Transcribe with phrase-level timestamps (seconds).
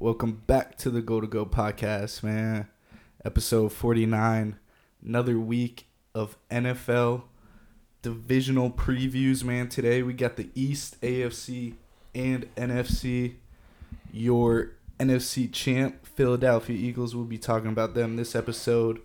[0.00, 2.68] Welcome back to the Goal2Go podcast, man.
[3.24, 4.56] Episode 49.
[5.04, 7.24] Another week of NFL
[8.00, 9.68] divisional previews, man.
[9.68, 11.74] Today we got the East, AFC,
[12.14, 13.38] and NFC.
[14.12, 14.70] Your
[15.00, 19.00] NFC champ, Philadelphia Eagles, will be talking about them this episode,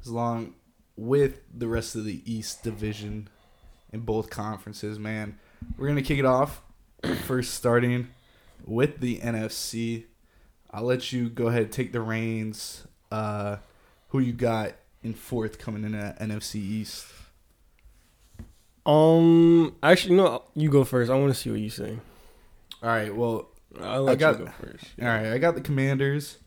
[0.00, 0.54] as long
[0.96, 3.28] with the rest of the East division
[3.92, 5.36] in both conferences, man.
[5.76, 6.62] We're gonna kick it off.
[7.24, 8.10] First, starting
[8.64, 10.04] with the NFC.
[10.70, 12.86] I'll let you go ahead and take the reins.
[13.10, 13.56] Uh,
[14.08, 17.06] who you got in fourth coming in at NFC East?
[18.86, 20.42] Um, actually, no.
[20.54, 21.10] You go first.
[21.10, 21.98] I want to see what you say.
[22.82, 23.14] All right.
[23.14, 23.48] Well,
[23.80, 24.84] I'll let I got- you go first.
[25.00, 25.26] all right.
[25.32, 26.38] I got the Commanders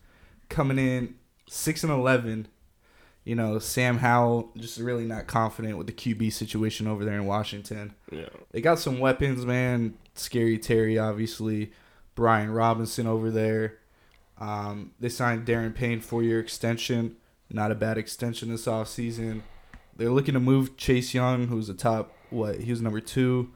[0.48, 1.14] coming in
[1.48, 2.48] six and eleven.
[3.24, 7.24] You know, Sam Howell just really not confident with the QB situation over there in
[7.26, 7.94] Washington.
[8.10, 8.28] Yeah.
[8.50, 9.94] They got some weapons, man.
[10.14, 11.70] Scary Terry, obviously.
[12.16, 13.78] Brian Robinson over there.
[14.38, 17.16] Um, they signed Daron Payne four year extension.
[17.50, 19.42] Not a bad extension this offseason.
[19.94, 22.60] They're looking to move Chase Young, who's a top what?
[22.60, 23.50] He was number two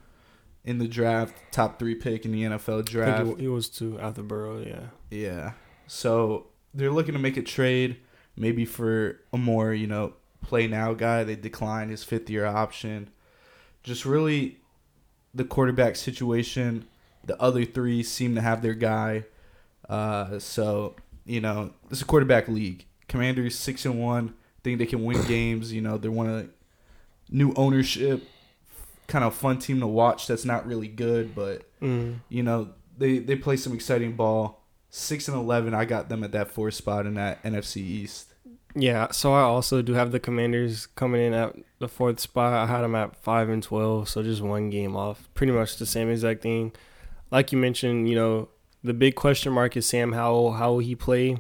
[0.64, 3.40] in the draft, top three pick in the NFL draft.
[3.40, 4.60] he, was to after Burrow.
[4.60, 4.86] Yeah.
[5.10, 5.52] Yeah.
[5.86, 7.96] So they're looking to make a trade,
[8.36, 11.24] maybe for a more, you know, play now guy.
[11.24, 13.10] They declined his fifth year option.
[13.82, 14.58] Just really
[15.32, 16.86] the quarterback situation.
[17.24, 19.24] The other three seem to have their guy.
[19.88, 22.84] Uh, so, you know, it's a quarterback league.
[23.08, 24.34] Commanders six and one.
[24.64, 25.72] Think they can win games.
[25.72, 26.48] You know, they're one of the
[27.30, 28.24] new ownership,
[29.06, 30.26] kind of fun team to watch.
[30.26, 32.20] That's not really good, but Mm.
[32.30, 34.62] you know they they play some exciting ball.
[34.90, 38.32] Six and eleven, I got them at that fourth spot in that NFC East.
[38.74, 39.10] Yeah.
[39.10, 42.52] So I also do have the Commanders coming in at the fourth spot.
[42.54, 45.28] I had them at five and twelve, so just one game off.
[45.34, 46.72] Pretty much the same exact thing.
[47.30, 48.48] Like you mentioned, you know,
[48.86, 50.52] the big question mark is Sam Howell.
[50.52, 51.38] How will he play?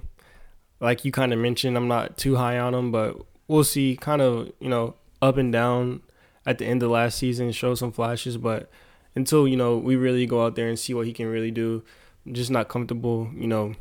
[0.80, 3.16] Like you kind of mentioned, I'm not too high on him, but
[3.48, 3.96] we'll see.
[3.96, 6.02] Kind of, you know, up and down
[6.44, 8.68] at the end of last season, show some flashes, but
[9.14, 11.82] until you know we really go out there and see what he can really do,
[12.26, 13.74] I'm just not comfortable, you know,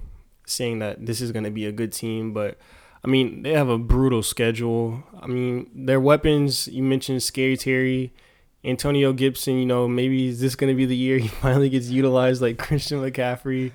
[0.45, 2.33] saying that this is going to be a good team.
[2.33, 2.57] But
[3.03, 5.03] I mean, they have a brutal schedule.
[5.19, 6.67] I mean, their weapons.
[6.67, 8.13] You mentioned Scary Terry,
[8.65, 9.57] Antonio Gibson.
[9.57, 12.57] You know, maybe is this going to be the year he finally gets utilized like
[12.57, 13.71] Christian McCaffrey?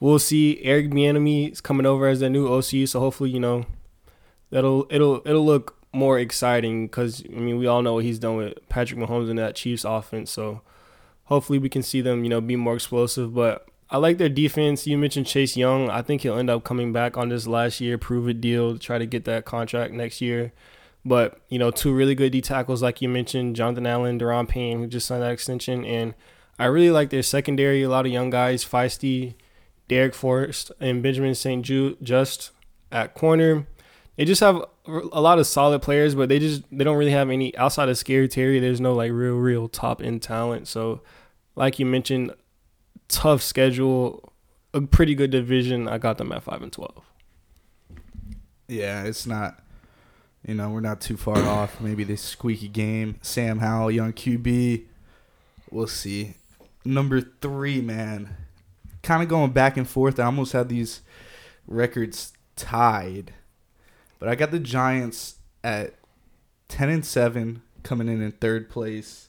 [0.00, 0.62] We'll see.
[0.62, 3.66] Eric Bieniemy is coming over as their new OC, so hopefully, you know,
[4.50, 8.36] that'll it'll it'll look more exciting because I mean we all know what he's done
[8.36, 10.30] with Patrick Mahomes in that Chiefs offense.
[10.30, 10.60] So
[11.24, 13.34] hopefully we can see them, you know, be more explosive.
[13.34, 14.86] But I like their defense.
[14.86, 15.88] You mentioned Chase Young.
[15.90, 18.78] I think he'll end up coming back on this last year prove it deal to
[18.78, 20.52] try to get that contract next year.
[21.04, 24.78] But you know, two really good D tackles like you mentioned, Jonathan Allen, Daron Payne,
[24.80, 26.14] who just signed that extension, and
[26.58, 27.82] I really like their secondary.
[27.82, 29.34] A lot of young guys, feisty,
[29.88, 31.64] Darrick Forrest and Benjamin St.
[31.64, 32.52] Ju- Just
[32.90, 33.66] at corner.
[34.16, 37.28] They just have a lot of solid players, but they just they don't really have
[37.30, 38.60] any outside of Scary Terry.
[38.60, 40.68] There's no like real real top end talent.
[40.68, 41.02] So,
[41.56, 42.32] like you mentioned,
[43.08, 44.32] tough schedule,
[44.72, 45.88] a pretty good division.
[45.88, 47.02] I got them at five and twelve.
[48.68, 49.63] Yeah, it's not.
[50.46, 51.80] You know, we're not too far off.
[51.80, 53.18] Maybe this squeaky game.
[53.22, 54.84] Sam Howell, young QB.
[55.70, 56.34] We'll see.
[56.84, 58.36] Number three, man.
[59.02, 60.20] Kind of going back and forth.
[60.20, 61.00] I almost had these
[61.66, 63.32] records tied,
[64.18, 65.94] but I got the Giants at
[66.68, 69.28] ten and seven, coming in in third place.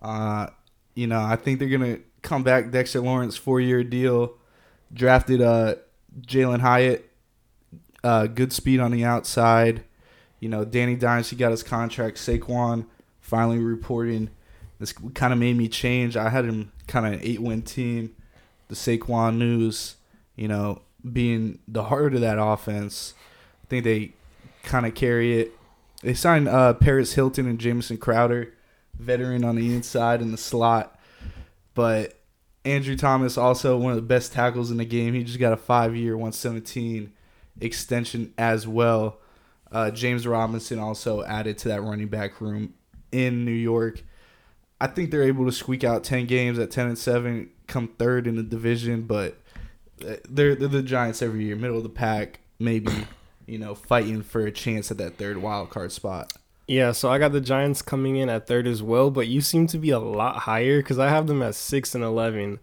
[0.00, 0.48] Uh,
[0.94, 2.70] you know, I think they're gonna come back.
[2.70, 4.34] Dexter Lawrence, four year deal.
[4.92, 5.74] Drafted uh
[6.20, 7.10] Jalin Hyatt,
[8.02, 9.84] uh, good speed on the outside.
[10.46, 12.18] You know, Danny Dimes, he got his contract.
[12.18, 12.86] Saquon
[13.18, 14.30] finally reporting.
[14.78, 16.16] This kind of made me change.
[16.16, 18.14] I had him kind of an eight win team.
[18.68, 19.96] The Saquon news,
[20.36, 23.14] you know, being the heart of that offense.
[23.64, 24.12] I think they
[24.62, 25.52] kind of carry it.
[26.04, 28.54] They signed uh, Paris Hilton and Jamison Crowder,
[28.96, 30.96] veteran on the inside in the slot.
[31.74, 32.20] But
[32.64, 35.12] Andrew Thomas, also one of the best tackles in the game.
[35.12, 37.12] He just got a five year, 117
[37.60, 39.18] extension as well.
[39.70, 42.74] Uh, James Robinson also added to that running back room
[43.12, 44.02] in New York.
[44.80, 48.26] I think they're able to squeak out 10 games at 10 and 7, come third
[48.26, 49.38] in the division, but
[49.98, 52.92] they're, they're the Giants every year, middle of the pack, maybe,
[53.46, 56.32] you know, fighting for a chance at that third wild card spot.
[56.68, 59.68] Yeah, so I got the Giants coming in at third as well, but you seem
[59.68, 62.58] to be a lot higher because I have them at six and eleven.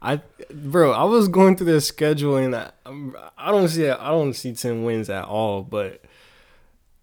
[0.00, 0.20] I,
[0.54, 2.70] bro, I was going through their schedule and I,
[3.36, 6.02] I don't see I don't see ten wins at all, but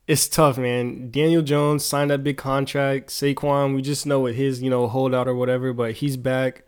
[0.07, 1.09] it's tough, man.
[1.11, 3.09] Daniel Jones signed that big contract.
[3.09, 6.63] Saquon, we just know what his you know holdout or whatever, but he's back.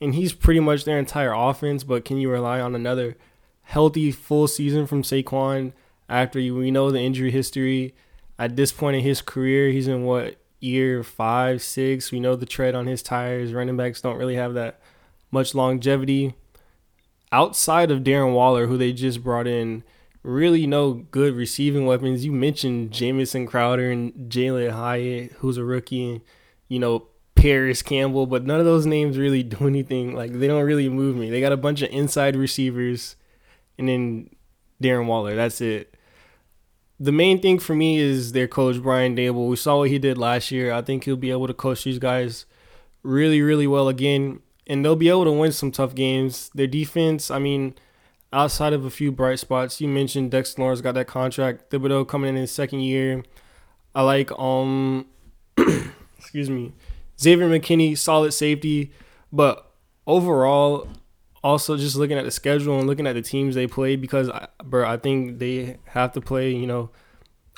[0.00, 1.84] and he's pretty much their entire offense.
[1.84, 3.16] But can you rely on another
[3.62, 5.72] healthy full season from Saquon
[6.08, 7.94] after you, we know the injury history?
[8.38, 12.12] At this point in his career, he's in what year five, six.
[12.12, 13.54] We know the tread on his tires.
[13.54, 14.78] Running backs don't really have that
[15.30, 16.34] much longevity.
[17.32, 19.82] Outside of Darren Waller, who they just brought in,
[20.26, 22.24] really no good receiving weapons.
[22.24, 26.20] You mentioned Jamison Crowder and Jalin Hyatt, who's a rookie, and
[26.68, 27.06] you know
[27.36, 30.14] Parris Campbell, but none of those names really do anything.
[30.14, 31.30] Like they don't really move me.
[31.30, 33.16] They got a bunch of inside receivers,
[33.78, 34.30] and then
[34.82, 35.36] Darren Waller.
[35.36, 35.94] That's it.
[36.98, 39.50] The main thing for me is their coach Brian Daboll.
[39.50, 40.72] We saw what he did last year.
[40.72, 42.46] I think he'll be able to coach these guys
[43.02, 46.50] really, really well again, and they'll be able to win some tough games.
[46.54, 47.74] Their defense, I mean,
[48.36, 51.70] outside of a few bright spots, you mentioned Dexter Lawrence got that contract.
[51.70, 53.24] Thibodeaux coming in his second year.
[53.94, 55.06] I like um,
[56.18, 56.74] excuse me,
[57.18, 58.92] Xavier McKinney, solid safety,
[59.32, 59.72] but
[60.06, 60.86] overall,
[61.42, 64.48] also just looking at the schedule and looking at the teams they play because, I,
[64.62, 66.52] bro, I think they have to play.
[66.52, 66.90] You know,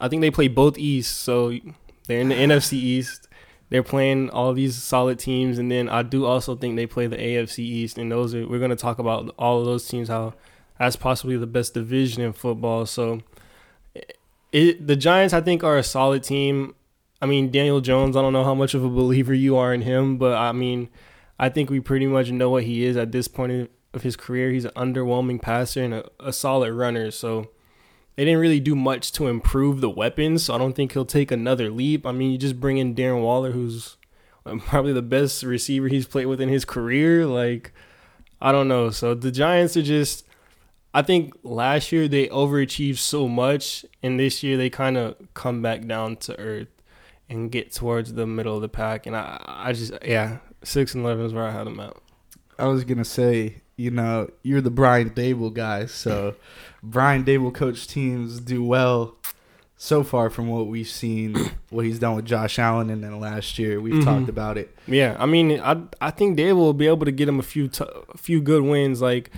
[0.00, 1.58] I think they play both East, so
[2.06, 3.26] they're in the NFC East.
[3.70, 7.16] They're playing all these solid teams, and then I do also think they play the
[7.16, 10.34] AFC East, and those are we're going to talk about all of those teams how
[10.78, 12.86] that's possibly the best division in football.
[12.86, 13.20] So,
[14.52, 16.74] it, the Giants I think are a solid team.
[17.20, 19.82] I mean, Daniel Jones, I don't know how much of a believer you are in
[19.82, 20.88] him, but I mean,
[21.38, 24.50] I think we pretty much know what he is at this point of his career.
[24.50, 27.10] He's an underwhelming passer and a, a solid runner.
[27.10, 27.48] So
[28.14, 30.44] they didn't really do much to improve the weapons.
[30.44, 32.06] So I don't think he'll take another leap.
[32.06, 33.96] I mean, you just bring in Darren Waller, who's
[34.46, 37.26] uh, probably the best receiver he's played with in his career.
[37.26, 37.72] Like,
[38.40, 38.90] I don't know.
[38.90, 40.24] So the Giants are just.
[40.94, 45.60] I think last year they overachieved so much, and this year they kind of come
[45.62, 46.68] back down to earth
[47.28, 49.06] and get towards the middle of the pack.
[49.06, 51.94] And I, I just, yeah, six and eleven is where I had them at.
[52.58, 56.34] I was gonna say, you know, you're the Brian Daboll guy, so
[56.82, 59.16] Brian Daboll coach teams do well
[59.80, 61.36] so far from what we've seen,
[61.70, 64.04] what he's done with Josh Allen, and then last year we've mm-hmm.
[64.04, 64.76] talked about it.
[64.86, 67.68] Yeah, I mean, I I think Daboll will be able to get him a few
[67.68, 69.30] t- a few good wins, like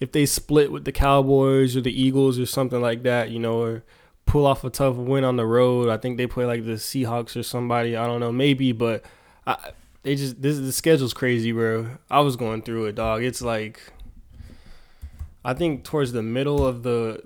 [0.00, 3.60] if they split with the Cowboys or the Eagles or something like that, you know,
[3.60, 3.84] or
[4.24, 5.88] pull off a tough win on the road.
[5.88, 7.96] I think they play like the Seahawks or somebody.
[7.96, 9.04] I don't know, maybe, but
[9.46, 11.98] I, they just this the schedule's crazy, bro.
[12.10, 13.22] I was going through it, dog.
[13.22, 13.92] It's like
[15.44, 17.22] I think towards the middle of the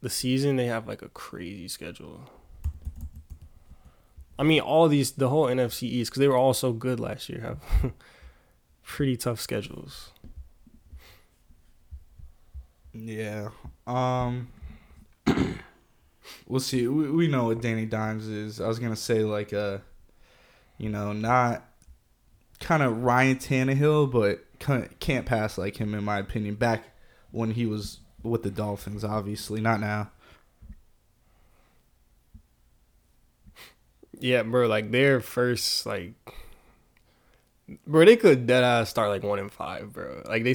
[0.00, 2.30] the season they have like a crazy schedule.
[4.38, 7.28] I mean, all these the whole NFC East because they were all so good last
[7.28, 7.92] year have
[8.82, 10.10] pretty tough schedules.
[12.94, 13.50] Yeah.
[13.86, 14.48] Um
[16.46, 16.86] we'll see.
[16.86, 18.60] We, we know what Danny Dimes is.
[18.60, 19.78] I was gonna say like uh,
[20.78, 21.64] you know, not
[22.60, 24.44] kind of Ryan Tannehill, but
[25.00, 26.54] can't pass like him in my opinion.
[26.54, 26.84] Back
[27.30, 30.10] when he was with the Dolphins, obviously not now.
[34.20, 34.66] Yeah, bro.
[34.68, 36.14] Like their first like,
[37.86, 40.22] bro, they could dead ass start like one and five, bro.
[40.26, 40.54] Like they,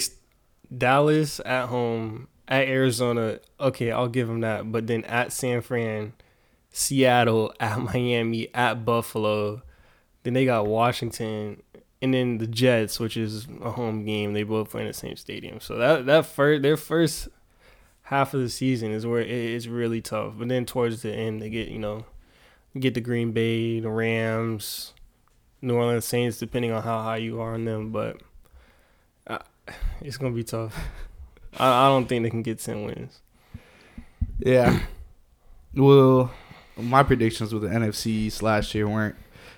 [0.75, 4.71] Dallas at home, at Arizona, okay, I'll give them that.
[4.71, 6.13] But then at San Fran,
[6.71, 9.61] Seattle, at Miami, at Buffalo,
[10.23, 11.61] then they got Washington,
[12.01, 14.33] and then the Jets, which is a home game.
[14.33, 15.59] They both play in the same stadium.
[15.59, 17.29] So that that first their first
[18.03, 20.33] half of the season is where it's really tough.
[20.37, 22.05] But then towards the end, they get you know
[22.77, 24.93] get the Green Bay, the Rams,
[25.61, 27.91] New Orleans Saints, depending on how high you are on them.
[27.91, 28.21] But
[30.01, 30.77] it's gonna be tough.
[31.57, 33.19] I, I don't think they can get ten wins.
[34.39, 34.79] Yeah.
[35.75, 36.31] Well,
[36.77, 39.15] my predictions with the NFC last year weren't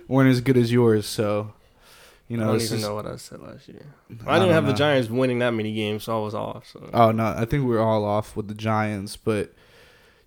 [0.08, 1.54] weren't as good as yours, so
[2.28, 2.44] you know.
[2.44, 3.86] I don't even just, know what I said last year.
[4.26, 4.72] I, I didn't have know.
[4.72, 6.68] the Giants winning that many games, so I was off.
[6.68, 6.90] So.
[6.94, 9.54] Oh no, I think we are all off with the Giants, but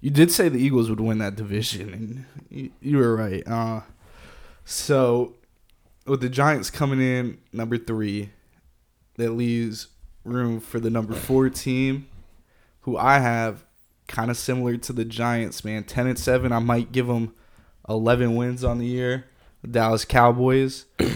[0.00, 3.42] you did say the Eagles would win that division, and you, you were right.
[3.46, 3.80] Uh,
[4.64, 5.34] so
[6.06, 8.30] with the Giants coming in number three,
[9.16, 9.88] that leaves
[10.24, 12.08] room for the number four team,
[12.80, 13.64] who I have
[14.08, 15.84] kind of similar to the Giants, man.
[15.84, 16.52] 10 and 7.
[16.52, 17.34] I might give them
[17.88, 19.26] 11 wins on the year.
[19.62, 20.86] The Dallas Cowboys.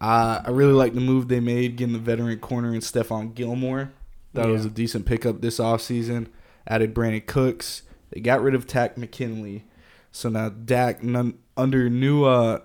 [0.00, 3.92] Uh, I really like the move they made getting the veteran corner and Stephon Gilmore.
[4.32, 4.52] That yeah.
[4.52, 6.28] was a decent pickup this offseason.
[6.66, 7.82] Added Brandin Cooks.
[8.08, 9.64] They got rid of Takk McKinley.
[10.10, 12.60] So now Dak, none, under new uh,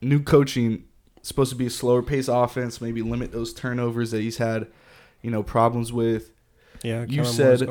[0.00, 0.84] new coaching,
[1.22, 4.68] supposed to be a slower pace offense, maybe limit those turnovers that he's had
[5.22, 6.30] you know, problems with.
[6.82, 7.68] Yeah, you said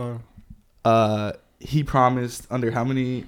[0.84, 3.26] uh, he promised under how many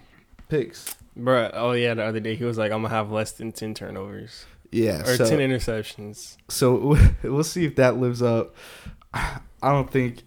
[0.49, 0.95] picks?
[1.15, 3.73] Bro, oh yeah, the other day he was like, "I'm gonna have less than ten
[3.73, 6.37] turnovers." Yeah, or so, ten interceptions.
[6.47, 8.55] So we'll see if that lives up.
[9.13, 10.23] I don't think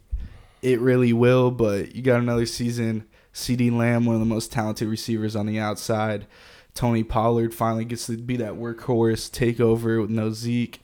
[0.62, 3.06] it really will, but you got another season.
[3.34, 6.26] CeeDee Lamb, one of the most talented receivers on the outside.
[6.74, 10.80] Tony Pollard finally gets to be that workhorse, take over with no Zeke.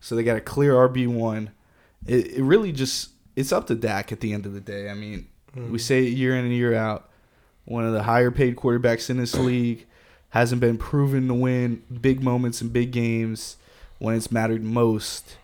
[0.00, 1.50] So they got a clear RB one.
[2.06, 4.90] It, it really just it's up to Dak at the end of the day.
[4.90, 5.72] I mean, mm-hmm.
[5.72, 7.08] we say it year in and year out.
[7.64, 9.86] One of the higher paid quarterbacks in this league
[10.30, 13.56] hasn't been proven to win big moments in big games
[13.98, 15.36] when it's mattered most.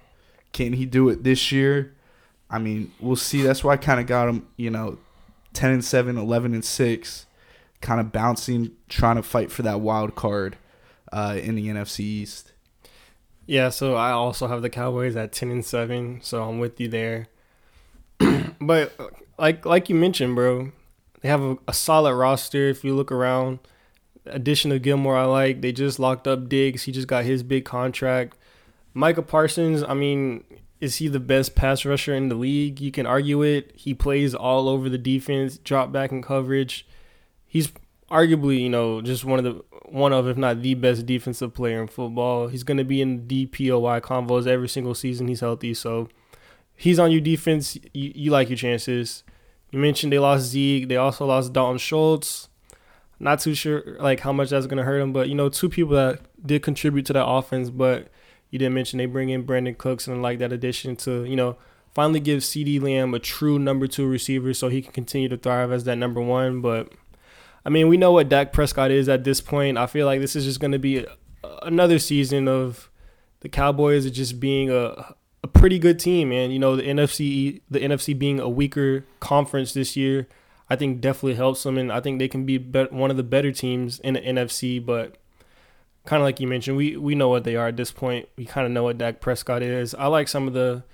[0.53, 1.95] Can he do it this year?
[2.49, 3.43] I mean, we'll see.
[3.43, 4.99] That's why I kind of got him, you know,
[5.53, 7.27] 10 and 7, 11 and 6,
[7.81, 10.57] kind of bouncing, trying to fight for that wild card
[11.13, 12.53] uh, in the NFC East.
[13.47, 16.89] Yeah, so I also have the Cowboys at 10 and 7, so I'm with you
[16.89, 17.29] there.
[18.61, 18.93] but
[19.39, 20.73] like like you mentioned, bro,
[21.21, 23.59] they have a, a solid roster if you look around.
[24.25, 25.61] Addition of Gilmore I like.
[25.61, 26.85] They just locked up Diggs.
[26.85, 28.37] He just got his big contract.
[28.93, 30.43] Micah Parsons, I mean,
[30.81, 32.81] is he the best pass rusher in the league?
[32.81, 33.73] You can argue it.
[33.77, 36.87] He plays all over the defense, drop back in coverage.
[37.57, 37.73] He's
[38.11, 41.81] arguably, you know, just one of the one of, if not the best defensive player
[41.81, 42.49] in football.
[42.49, 45.75] He's going to be in DPOY convos every single season he's healthy.
[45.75, 46.09] So
[46.75, 47.77] he's on your defense.
[47.95, 49.25] You, you like your chances.
[49.71, 50.89] You mentioned they lost Zeke.
[50.89, 52.49] They also lost Dalton Schultz.
[53.19, 55.71] Not too sure like how much that's going to hurt him, but you know, two
[55.71, 58.09] people that did contribute to that offense, but
[58.51, 61.57] you didn't mention they bring in Brandin Cooks and like that addition to, you know,
[61.95, 65.73] finally give CeeDee Lamb a true number two receiver so he can continue to thrive
[65.73, 66.61] as that number one.
[66.61, 66.93] But
[67.67, 69.77] I mean, we know what Dak Prescott is at this point.
[69.77, 71.05] I feel like this is just going to be
[71.63, 72.89] another season of
[73.41, 76.53] the Cowboys just being a a pretty good team, man.
[76.53, 80.29] You know, the NFC the NFC being a weaker conference this year,
[80.71, 83.25] I think definitely helps them, and I think they can be, be- one of the
[83.25, 84.85] better teams in the NFC.
[84.85, 85.17] But
[86.05, 88.29] kind of like you mentioned, we we know what they are at this point.
[88.37, 89.93] We kind of know what Dak Prescott is.
[89.93, 90.85] I like some of the,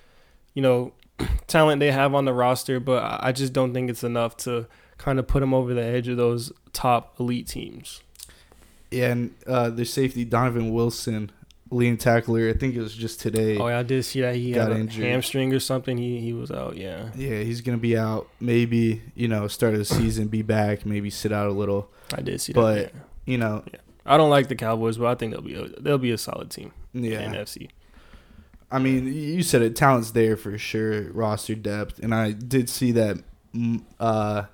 [0.54, 0.94] you know,
[1.48, 4.68] talent they have on the roster, but I just don't think it's enough to
[5.02, 8.02] kind of put them over the edge of those top elite teams.
[8.90, 11.32] Yeah, and uh, their safety Donovan Wilson,
[11.70, 12.48] leading tackler.
[12.48, 13.56] I think it was just today.
[13.56, 15.04] Oh, yeah, I did see that he got had a injured.
[15.04, 15.98] hamstring or something.
[15.98, 16.76] He he was out.
[16.76, 17.10] Yeah.
[17.16, 18.28] Yeah, he's gonna be out.
[18.38, 20.86] Maybe you know, start of the season, be back.
[20.86, 21.90] Maybe sit out a little.
[22.14, 22.92] I did see but, that.
[22.92, 23.80] But you know, yeah.
[24.06, 26.50] I don't like the Cowboys, but I think they'll be a, they'll be a solid
[26.50, 26.72] team.
[26.92, 27.70] Yeah, NFC.
[28.70, 29.74] I mean, you said it.
[29.74, 31.10] Talent's there for sure.
[31.12, 33.18] Roster depth, and I did see that.
[33.98, 34.44] Uh,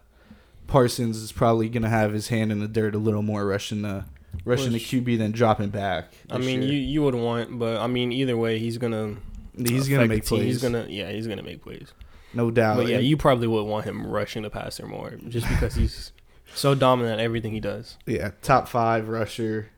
[0.68, 4.04] Parsons is probably gonna have his hand in the dirt a little more, rushing the
[4.44, 6.12] rushing Which, the QB than dropping back.
[6.30, 6.72] I mean, year.
[6.72, 9.16] you you would want, but I mean, either way, he's gonna
[9.56, 10.44] he's gonna make plays.
[10.44, 11.92] He's gonna yeah, he's gonna make plays.
[12.34, 12.76] No doubt.
[12.76, 16.12] But yeah, you probably would want him rushing the passer more, just because he's
[16.54, 17.96] so dominant at everything he does.
[18.06, 19.70] Yeah, top five rusher.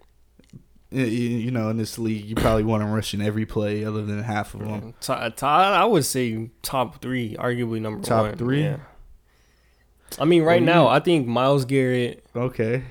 [0.92, 4.54] You, know, in this league, you probably want him rushing every play other than half
[4.54, 4.92] of them.
[5.00, 8.30] Top, I would say top three, arguably number top one.
[8.30, 8.64] Top three.
[8.64, 8.78] Yeah.
[10.18, 12.24] I mean, right now, I think Myles Garrett.
[12.34, 12.82] Okay.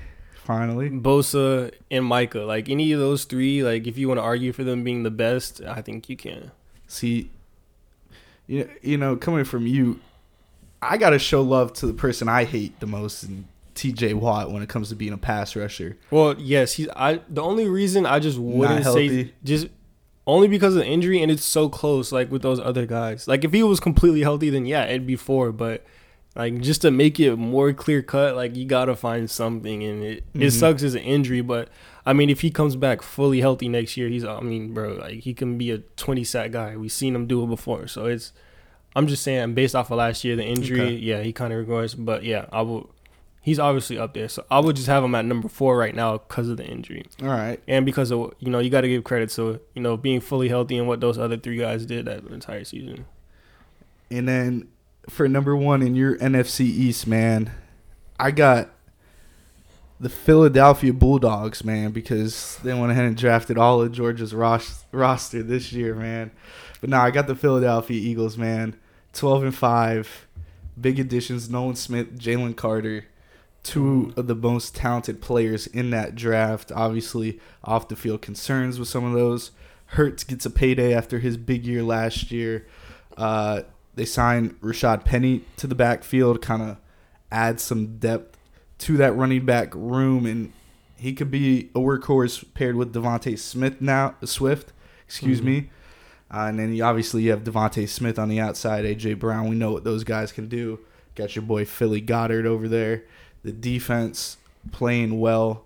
[0.44, 2.40] Finally, Bosa and Micah.
[2.40, 5.10] Like any of those three, like if you want to argue for them being the
[5.10, 6.50] best, I think you can.
[6.88, 7.30] See,
[8.46, 10.00] you you know, coming from you,
[10.82, 14.14] I gotta show love to the person I hate the most, and T.J.
[14.14, 15.96] Watt when it comes to being a pass rusher.
[16.10, 16.88] Well, yes, he's.
[16.96, 19.68] I the only reason I just wouldn't say just
[20.26, 23.28] only because of the injury, and it's so close, like with those other guys.
[23.28, 25.52] Like if he was completely healthy, then yeah, it'd be four.
[25.52, 25.84] But
[26.36, 30.24] like just to make it more clear cut, like you gotta find something, and it
[30.28, 30.42] mm-hmm.
[30.42, 31.68] it sucks as an injury, but
[32.06, 35.20] I mean if he comes back fully healthy next year, he's I mean bro, like
[35.20, 36.76] he can be a twenty sack guy.
[36.76, 38.32] We've seen him do it before, so it's.
[38.96, 40.94] I'm just saying based off of last year, the injury, okay.
[40.94, 42.90] yeah, he kind of regrets, but yeah, I will.
[43.40, 46.18] He's obviously up there, so I would just have him at number four right now
[46.18, 47.06] because of the injury.
[47.22, 49.96] All right, and because of you know you got to give credit to you know
[49.96, 53.06] being fully healthy and what those other three guys did that entire season.
[54.10, 54.68] And then
[55.08, 57.50] for number one in your NFC East, man,
[58.18, 58.70] I got
[59.98, 65.42] the Philadelphia Bulldogs, man, because they went ahead and drafted all of Georgia's ros- roster
[65.42, 66.30] this year, man.
[66.80, 68.76] But now I got the Philadelphia Eagles, man.
[69.12, 70.26] 12 and 5.
[70.80, 73.04] Big additions Nolan Smith, Jalen Carter,
[73.62, 76.72] two of the most talented players in that draft.
[76.72, 79.50] Obviously, off the field concerns with some of those.
[79.86, 82.66] Hurts gets a payday after his big year last year.
[83.16, 83.62] Uh,
[83.94, 86.76] they signed Rashad Penny to the backfield, kind of
[87.30, 88.38] add some depth
[88.78, 90.52] to that running back room, and
[90.96, 94.14] he could be a workhorse paired with DeVonta Smith now.
[94.24, 94.72] Swift,
[95.06, 95.48] excuse mm-hmm.
[95.48, 95.70] me.
[96.32, 99.48] Uh, and then you, obviously you have DeVonta Smith on the outside, AJ Brown.
[99.48, 100.78] We know what those guys can do.
[101.16, 103.04] Got your boy Philly Goddard over there.
[103.42, 104.36] The defense
[104.70, 105.64] playing well.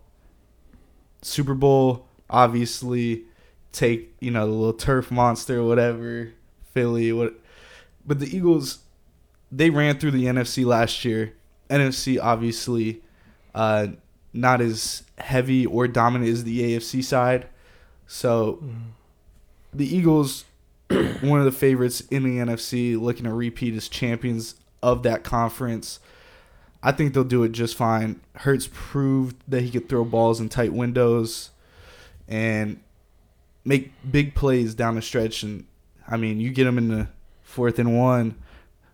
[1.21, 3.25] Super Bowl, obviously,
[3.75, 6.31] take you know the little turf monster whatever
[6.73, 7.35] Philly what
[8.07, 8.81] but the Eagles
[9.53, 11.35] they ran through the NFC last year
[11.71, 13.03] NFC obviously
[13.55, 13.89] uh,
[14.33, 17.47] not as heavy or dominant as the AFC side
[18.07, 18.75] so Mm.
[19.73, 20.45] the Eagles
[21.21, 26.01] one of the favorites in the NFC looking to repeat as champions of that conference
[26.87, 28.21] I think they'll do it just fine.
[28.35, 31.49] Hurts proved that he could throw balls in tight windows
[32.29, 32.79] and
[33.65, 35.43] make big plays down the stretch.
[35.43, 35.65] And
[36.07, 37.09] I mean, you get him in the
[37.55, 38.35] fourth and one,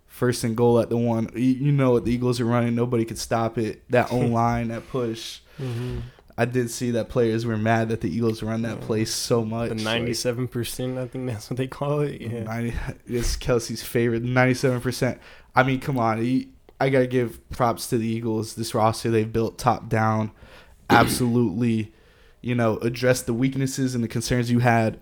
[0.07, 1.31] first and goal at the one.
[1.35, 2.75] You, you know what the Eagles are running.
[2.75, 3.83] Nobody could stop it.
[3.91, 5.41] That O line, that push.
[5.59, 6.01] Mm-hmm.
[6.39, 8.87] I did see that players were mad that the Eagles run that Yeah.
[8.87, 9.69] play so much.
[9.71, 12.21] The ninety-seven percent, I think that's what they call it.
[12.21, 12.45] Yeah.
[12.45, 12.75] 90,
[13.07, 15.19] it's Kelce's favorite, ninety-seven percent.
[15.55, 16.49] I mean, come on, he,
[16.81, 18.55] I gotta give props to the Eagles.
[18.55, 20.31] This roster they've built top down,
[20.91, 21.93] absolutely,
[22.41, 24.99] you know, addressed the weaknesses and the concerns you had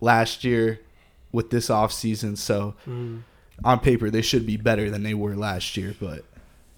[0.00, 0.80] last year
[1.34, 2.38] with this offseason.
[2.38, 3.22] So Mm.
[3.64, 5.94] on paper, they should be better than they were last year.
[6.00, 6.24] But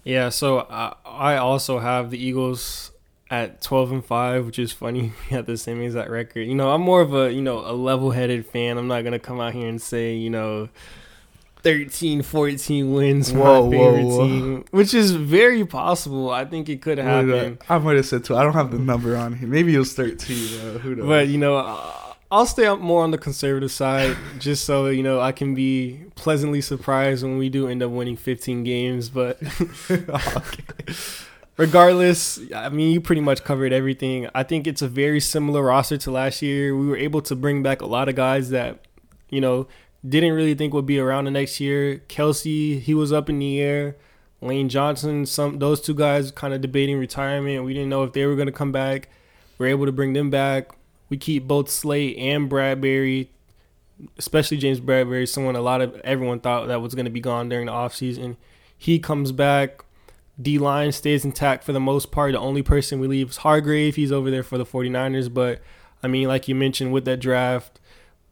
[0.03, 2.91] Yeah, so I, I also have the Eagles
[3.29, 5.11] at 12 and 5, which is funny.
[5.29, 6.47] We have the same exact record.
[6.47, 8.77] You know, I'm more of a, you know, a level-headed fan.
[8.77, 10.69] I'm not to come out here and say, you know,
[11.63, 14.27] 13, 14 wins for Whoa, my whoa, favorite whoa.
[14.27, 16.29] team, which is very possible.
[16.29, 17.57] I think it could happen.
[17.67, 18.37] I might have said two.
[18.37, 19.47] I don't have the number on here.
[19.49, 20.33] Maybe you'll start two.
[20.33, 21.05] Who knows?
[21.07, 25.01] But, you know, uh, I'll stay up more on the conservative side just so, you
[25.01, 29.07] know, I can be pleasantly surprised when we do end up winning 15 games.
[29.07, 29.39] But
[31.57, 34.27] regardless, I mean, you pretty much covered everything.
[34.35, 36.75] I think it's a very similar roster to last year.
[36.75, 38.79] We were able to bring back a lot of guys that,
[39.29, 39.67] you know,
[40.07, 42.01] didn't really think would be around the next year.
[42.09, 43.95] Kelce, he was up in the air.
[44.41, 47.63] Lane Johnson, some those two guys kind of debating retirement.
[47.63, 49.09] We didn't know if they were going to come back.
[49.57, 50.71] We are able to bring them back.
[51.09, 53.29] We keep both Slate and Bradberry,
[54.17, 57.49] especially James Bradberry, someone a lot of everyone thought that was going to be gone
[57.49, 58.35] during the offseason.
[58.77, 59.83] He comes back.
[60.39, 62.33] D line stays intact for the most part.
[62.33, 63.95] The only person we leave is Hargrave.
[63.95, 65.33] He's over there for the 49ers.
[65.33, 65.61] But,
[66.03, 67.79] I mean, like you mentioned with that draft,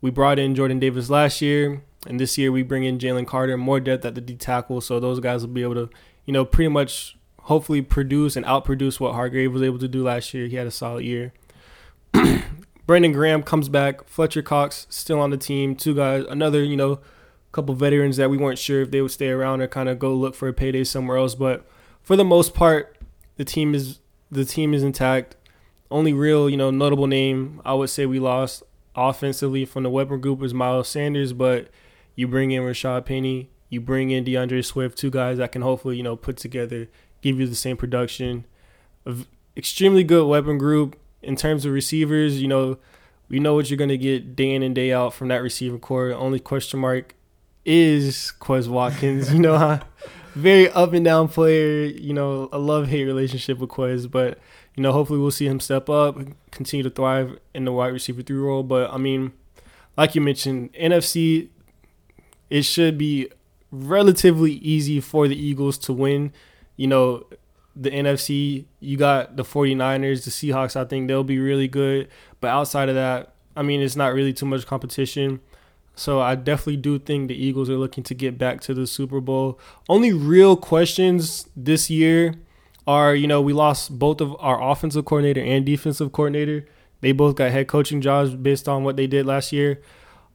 [0.01, 1.81] we brought in Jordan Davis last year.
[2.05, 4.81] And this year we bring in Jalen Carter, more depth at the D tackle.
[4.81, 5.89] So those guys will be able to,
[6.25, 10.33] you know, pretty much hopefully produce and outproduce what Hargrave was able to do last
[10.33, 10.45] year.
[10.45, 11.33] He had a solid year.
[12.85, 14.07] Brandon Graham comes back.
[14.07, 15.75] Fletcher Cox still on the team.
[15.75, 16.99] Two guys, another, you know,
[17.51, 20.13] couple veterans that we weren't sure if they would stay around or kind of go
[20.13, 21.35] look for a payday somewhere else.
[21.35, 21.65] But
[22.03, 22.97] for the most part,
[23.37, 25.35] the team is the team is intact.
[25.89, 28.63] Only real, you know, notable name I would say we lost
[28.95, 31.69] offensively from the weapon group is Miles Sanders, but
[32.15, 35.97] you bring in Rashad Penny, you bring in D'Andre Swift, two guys that can hopefully,
[35.97, 36.87] you know, put together,
[37.21, 38.45] give you the same production.
[39.55, 42.77] Extremely good weapon group in terms of receivers, you know,
[43.29, 46.13] we know what you're gonna get day in and day out from that receiver core.
[46.13, 47.15] Only question mark
[47.65, 49.33] is Quez Watkins.
[49.33, 49.79] you know,
[50.35, 51.85] very up and down player.
[51.85, 54.39] You know, a love hate relationship with Quez, but
[54.75, 56.17] you know, hopefully we'll see him step up,
[56.51, 58.63] continue to thrive in the wide receiver three role.
[58.63, 59.33] But I mean,
[59.97, 61.49] like you mentioned, NFC,
[62.49, 63.29] it should be
[63.71, 66.33] relatively easy for the Eagles to win.
[66.77, 67.25] You know,
[67.75, 72.07] the NFC, you got the 49ers, the Seahawks, I think they'll be really good.
[72.39, 75.41] But outside of that, I mean, it's not really too much competition.
[75.95, 79.21] So I definitely do think the Eagles are looking to get back to the Super
[79.21, 79.59] Bowl.
[79.87, 82.35] Only real questions this year
[82.85, 86.65] are, you know, we lost both of our offensive coordinator and defensive coordinator.
[87.01, 89.81] They both got head coaching jobs based on what they did last year.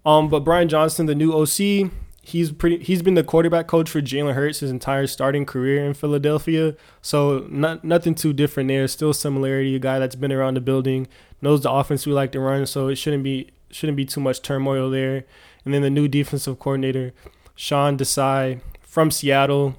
[0.05, 1.91] Um, but Brian Johnson, the new OC,
[2.23, 2.83] he's pretty.
[2.83, 6.77] He's been the quarterback coach for Jalen Hurts his entire starting career in Philadelphia.
[7.03, 8.87] So not nothing too different there.
[8.89, 9.75] Still similarity.
[9.75, 11.09] A guy that's been around the building,
[11.41, 12.67] knows the offense we like to run.
[12.67, 15.25] So it shouldn't be shouldn't be too much turmoil there.
[15.65, 17.13] And then the new defensive coordinator,
[17.55, 19.77] Sean Desai from Seattle.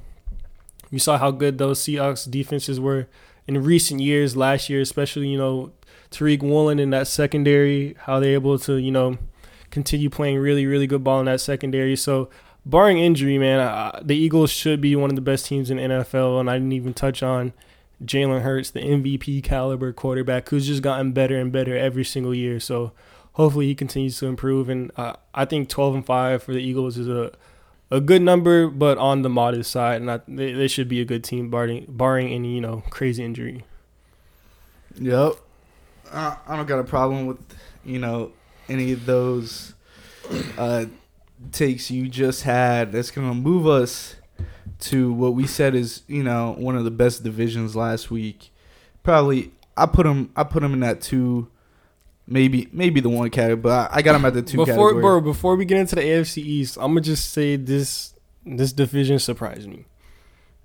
[0.89, 3.07] You saw how good those Seahawks defenses were
[3.47, 4.35] in recent years.
[4.35, 5.71] Last year, especially you know
[6.11, 9.17] Tariq Woolen in that secondary, how they're able to you know
[9.71, 11.95] continue playing really, really good ball in that secondary.
[11.95, 12.29] So,
[12.65, 16.39] barring injury, man, uh, the Eagles should be one of the best teams in NFL.
[16.39, 17.53] And I didn't even touch on
[18.03, 22.59] Jalen Hurts, the MVP caliber quarterback, who's just gotten better and better every single year.
[22.59, 22.91] So,
[23.33, 24.69] hopefully, he continues to improve.
[24.69, 27.31] And uh, I think 12 and 5 for the Eagles is a
[27.91, 31.05] a good number, but on the modest side, and I, they, they should be a
[31.05, 33.65] good team, barring barring any you know crazy injury.
[34.95, 35.33] Yep.
[36.11, 37.39] I, I don't got a problem with
[37.83, 38.31] you know
[38.71, 39.73] any of those
[40.57, 40.85] uh,
[41.51, 42.91] takes you just had.
[42.91, 44.15] That's gonna move us
[44.79, 48.51] to what we said is you know one of the best divisions last week.
[49.03, 51.49] Probably I put them I put them in that two
[52.27, 55.01] maybe maybe the one category, but I, I got them at the two before, category.
[55.01, 58.13] bro, before we get into the AFC East, I'm gonna just say this
[58.45, 59.85] this division surprised me.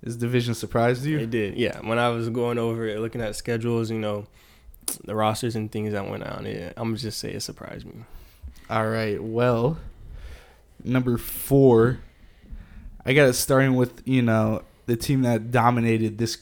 [0.01, 1.19] This division surprised you?
[1.19, 1.79] It did, yeah.
[1.81, 4.27] When I was going over it, looking at schedules, you know,
[5.03, 8.03] the rosters and things that went on, it, I'm gonna just say it surprised me.
[8.69, 9.21] All right.
[9.21, 9.77] Well,
[10.83, 11.99] number four,
[13.05, 16.39] I got it starting with you know the team that dominated this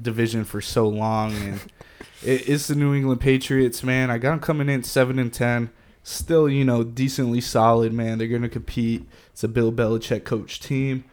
[0.00, 1.60] division for so long, and
[2.22, 3.82] it, it's the New England Patriots.
[3.82, 5.70] Man, I got them coming in seven and ten.
[6.04, 7.92] Still, you know, decently solid.
[7.92, 9.06] Man, they're gonna compete.
[9.30, 11.04] It's a Bill Belichick coach team.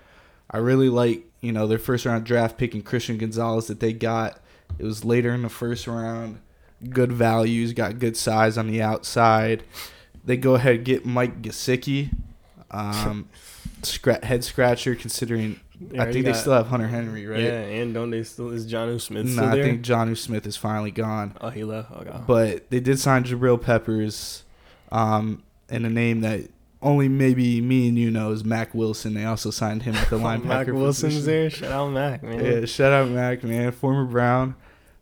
[0.52, 3.94] I really like you know their first round draft pick and Christian Gonzalez that they
[3.94, 4.40] got.
[4.78, 6.40] It was later in the first round.
[6.88, 9.64] Good values, got good size on the outside.
[10.24, 12.12] They go ahead and get Mike Gesicki,
[12.72, 13.28] um,
[13.82, 14.96] scra- head scratcher.
[14.96, 15.60] Considering
[15.98, 17.42] I think they still have Hunter Henry, right?
[17.42, 20.92] Yeah, and don't they still is John Smith No, I think Jonnu Smith is finally
[20.92, 21.36] gone.
[21.42, 21.92] oh, he left.
[21.94, 22.28] Oh god.
[22.28, 24.44] But they did sign Jabril Peppers,
[24.92, 26.50] um, and a name that
[26.82, 29.14] only maybe me and you know is Mack Wilson.
[29.14, 30.46] They also signed him at the linebacker.
[30.46, 31.26] Mack Wilson's position.
[31.26, 31.50] there.
[31.50, 32.46] Shout out Mac, man.
[32.46, 34.56] Yeah, shout out Mac, man, former Brown.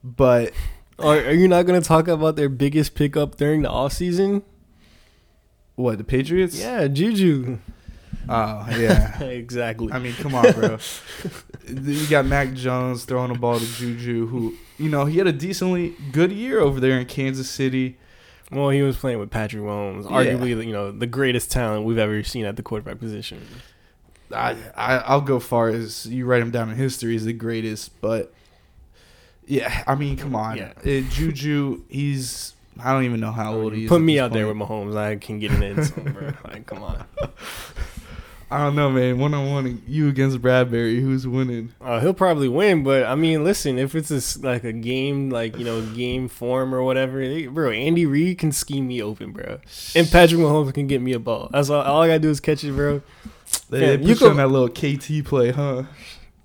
[0.04, 0.54] But
[1.00, 4.44] Are, are you not gonna talk about their biggest pickup during the off season?
[5.76, 6.60] what the Patriots?
[6.60, 7.60] Yeah, Juju.
[8.28, 9.20] Oh yeah.
[9.24, 9.92] exactly.
[9.92, 10.78] I mean, come on, bro.
[11.70, 15.32] you got Mac Jones throwing the ball to Juju, who you know he had a
[15.32, 17.98] decently good year over there in Kansas City.
[18.52, 20.10] well, he was playing with Patrick Mahomes, Yeah.
[20.34, 23.46] arguably you know the greatest talent we've ever seen at the quarterback position.
[24.34, 28.02] I, I I'll go far as you write him down in history as the greatest,
[28.02, 28.34] but
[29.48, 30.74] yeah, I mean, come on, Yeah.
[30.80, 33.90] Uh, Juju, he's I don't even know how old he is.
[33.90, 34.70] Put me this out there with point.
[34.92, 34.96] Mahomes.
[34.98, 36.32] I can get in the end zone, bro.
[36.52, 37.06] Like, come on.
[38.50, 39.20] I don't know, man.
[39.20, 41.74] One on one, you against Bradberry, who's winning?
[41.82, 45.30] Uh, he'll probably win, but I mean, listen, if it's a s like a game,
[45.30, 49.32] like you know, game form or whatever, they, bro, Andy Reid can scheme me open,
[49.34, 49.60] bro,
[49.96, 51.50] and Patrick Mahomes can get me a ball.
[51.52, 51.82] That's all.
[51.82, 53.02] All I gotta do is catch it, bro.
[53.70, 55.84] They, Yeah, they you put you could- on that little KT play, huh?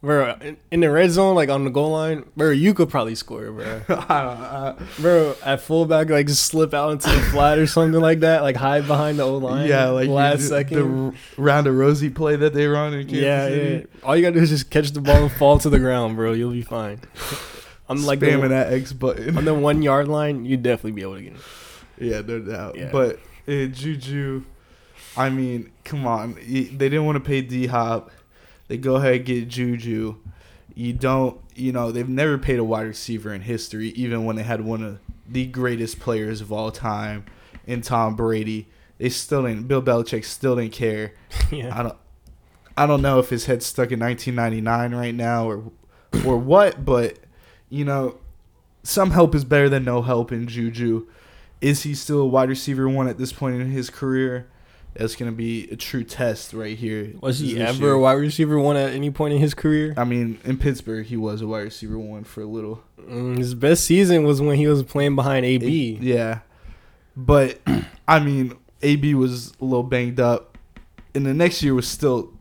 [0.02, 3.14] Bro, in, in the red zone, like on the goal line, bro, you could probably
[3.14, 3.82] score, bro.
[3.88, 8.00] I don't- I- Bro, at fullback, like just slip out into the flat or something
[8.00, 9.68] like that, like hide behind the old line.
[9.68, 11.12] yeah, like last the, second.
[11.12, 13.74] the round of Rosie play that they run in Kansas yeah, City.
[13.76, 14.00] yeah.
[14.04, 16.32] All you gotta do is just catch the ball and fall to the ground, bro.
[16.32, 17.00] You'll be fine.
[17.88, 19.36] I'm like spamming the, that X button.
[19.38, 20.44] on the one yard line.
[20.44, 21.40] You'd definitely be able to get it.
[22.00, 22.76] Yeah, no doubt.
[22.76, 22.88] Yeah.
[22.90, 24.42] But uh, Juju,
[25.16, 26.34] I mean, come on.
[26.34, 28.10] They didn't want to pay D Hop.
[28.72, 30.16] They go ahead and get Juju.
[30.74, 34.44] You don't, you know, they've never paid a wide receiver in history, even when they
[34.44, 37.26] had one of the greatest players of all time
[37.66, 38.68] in Tom Brady.
[38.96, 39.68] They still didn't.
[39.68, 41.12] Bill Belichick still didn't care.
[41.52, 41.78] yeah.
[41.78, 41.98] I don't.
[42.74, 45.70] I don't know if his head's stuck in 1999 right now or
[46.24, 47.18] or what, but
[47.68, 48.20] you know,
[48.82, 51.06] some help is better than no help in Juju.
[51.60, 54.48] Is he still a wide receiver one at this point in his career?
[54.94, 57.12] That's gonna be a true test right here.
[57.20, 57.92] Was he ever year.
[57.92, 59.94] a wide receiver one at any point in his career?
[59.96, 62.82] I mean, in Pittsburgh, he was a wide receiver one for a little.
[63.00, 65.98] Mm, his best season was when he was playing behind AB.
[66.02, 66.40] Yeah,
[67.16, 67.58] but
[68.08, 70.58] I mean, AB was a little banged up,
[71.14, 72.32] and the next year was still.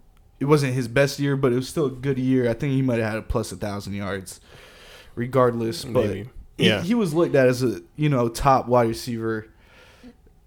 [0.41, 2.49] It wasn't his best year, but it was still a good year.
[2.49, 4.41] I think he might have had a plus a thousand yards,
[5.15, 5.85] regardless.
[5.85, 6.29] But Maybe.
[6.57, 6.81] he, Yeah.
[6.81, 9.47] he was looked at as a you know top wide receiver,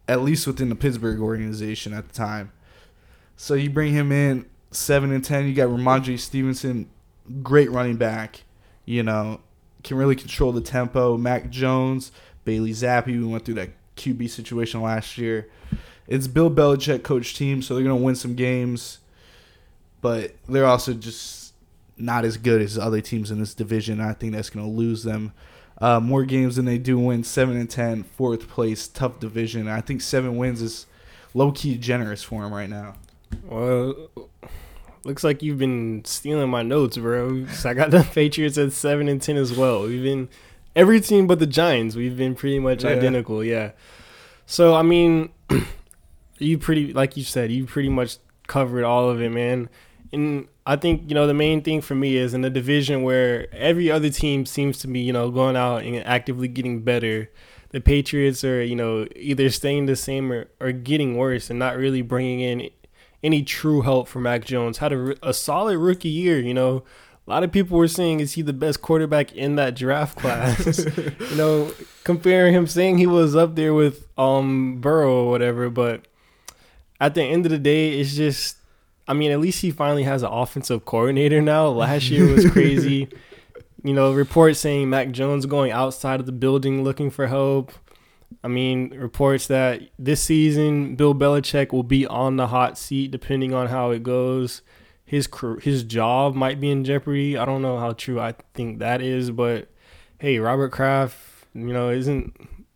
[0.09, 2.53] at least within the Pittsburgh organization at the time.
[3.37, 5.47] So you bring him in seven and ten.
[5.47, 6.89] You got Rhamondre Stevenson,
[7.43, 8.45] great running back.
[8.85, 9.41] You know,
[9.83, 11.17] can really control the tempo.
[11.17, 12.13] Mac Jones,
[12.45, 13.07] Bailey Zappe.
[13.07, 15.49] We went through that QB situation last year.
[16.07, 18.99] It's Bill Belichick coach team, so they're gonna win some games,
[20.03, 21.55] but they're also just
[21.97, 24.01] not as good as other teams in this division.
[24.01, 25.33] I think that's gonna lose them
[25.79, 27.25] uh, more games than they do win.
[27.25, 29.69] Seven and 10, fourth place, tough division.
[29.69, 30.87] I think seven wins is
[31.35, 32.95] low key generous for him right now.
[33.45, 34.11] Well,
[35.05, 37.47] looks like you've been stealing my notes, bro.
[37.49, 39.83] So I got the Patriots at seven and ten as well.
[39.83, 40.29] We've been
[40.77, 41.97] every team but the Giants.
[41.97, 42.91] We've been pretty much Yeah.
[42.91, 43.73] identical, yeah.
[44.47, 45.31] So I mean,
[46.39, 49.69] you pretty like you said, you pretty much covered all of it, man.
[50.15, 53.53] And I think you know the main thing for me is in a division where
[53.55, 57.31] every other team seems to be you know going out and actively getting better.
[57.71, 61.77] The Patriots are you know either staying the same or, or getting worse and not
[61.77, 62.71] really bringing in
[63.23, 64.79] any true help for Mac Jones.
[64.79, 66.85] Had a, a solid rookie year, you know.
[67.27, 70.85] A lot of people were saying is he the best quarterback in that draft class?
[71.31, 71.73] you know,
[72.05, 76.07] comparing him saying he was up there with um Burrow or whatever, but
[77.01, 78.57] at the end of the day, it's just
[79.07, 81.69] I mean, at least he finally has an offensive coordinator now.
[81.69, 83.09] Last year was crazy.
[83.85, 87.73] you know, reports saying Mac Jones going outside of the building looking for help.
[88.43, 93.53] I mean, reports that this season Bill Belichick will be on the hot seat depending
[93.55, 94.63] on how it goes.
[95.05, 95.29] His
[95.61, 97.37] his job might be in jeopardy.
[97.37, 99.69] I don't know how true I think that is, but
[100.19, 101.17] hey, Robert Kraft,
[101.55, 102.35] you know, isn't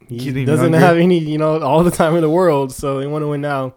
[0.09, 3.23] he doesn't have any, you know, all the time in the world, so they want
[3.23, 3.75] to win now.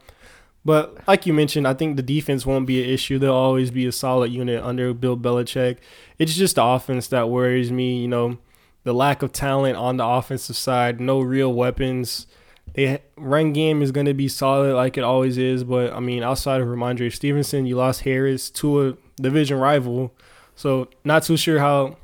[0.63, 3.17] But like you mentioned, I think the defense won't be an issue.
[3.17, 5.77] They'll always be a solid unit under Bill Belichick.
[6.19, 8.01] It's just the offense that worries me.
[8.01, 8.37] You know,
[8.83, 12.27] the lack of talent on the offensive side, no real weapons.
[12.73, 16.23] The run game is going to be solid like it always is, but I mean,
[16.23, 20.13] outside of Rhamondre Stevenson, you lost Harris to a division rival,
[20.55, 21.97] so not too sure how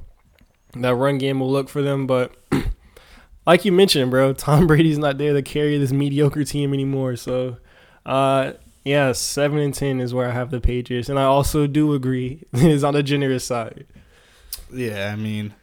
[0.73, 2.05] that run game will look for them.
[2.05, 2.35] But
[3.47, 7.15] like you mentioned, bro, Tom Brady's not there to carry this mediocre team anymore.
[7.15, 7.57] So,
[8.07, 11.93] uh, yeah, seven and ten is where I have the Patriots, and I also do
[11.93, 13.85] agree is on the generous side.
[14.73, 15.53] Yeah, I mean,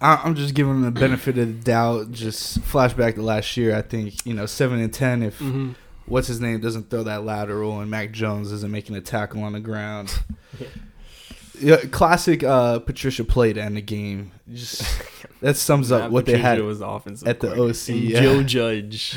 [0.00, 2.10] I'm just giving them the benefit of the doubt.
[2.10, 3.76] Just flashback to last year.
[3.76, 5.22] I think you know seven and ten.
[5.22, 5.72] If mm-hmm.
[6.06, 9.52] what's his name doesn't throw that lateral and Mac Jones isn't making a tackle on
[9.52, 10.18] the ground.
[10.58, 10.66] yeah.
[11.60, 14.32] yeah, classic uh, Patricia play to end the game.
[14.52, 14.84] Just
[15.40, 17.88] that sums up what Patricia they had was offensive at the OC.
[17.88, 18.20] Yeah.
[18.20, 19.16] Joe Judge.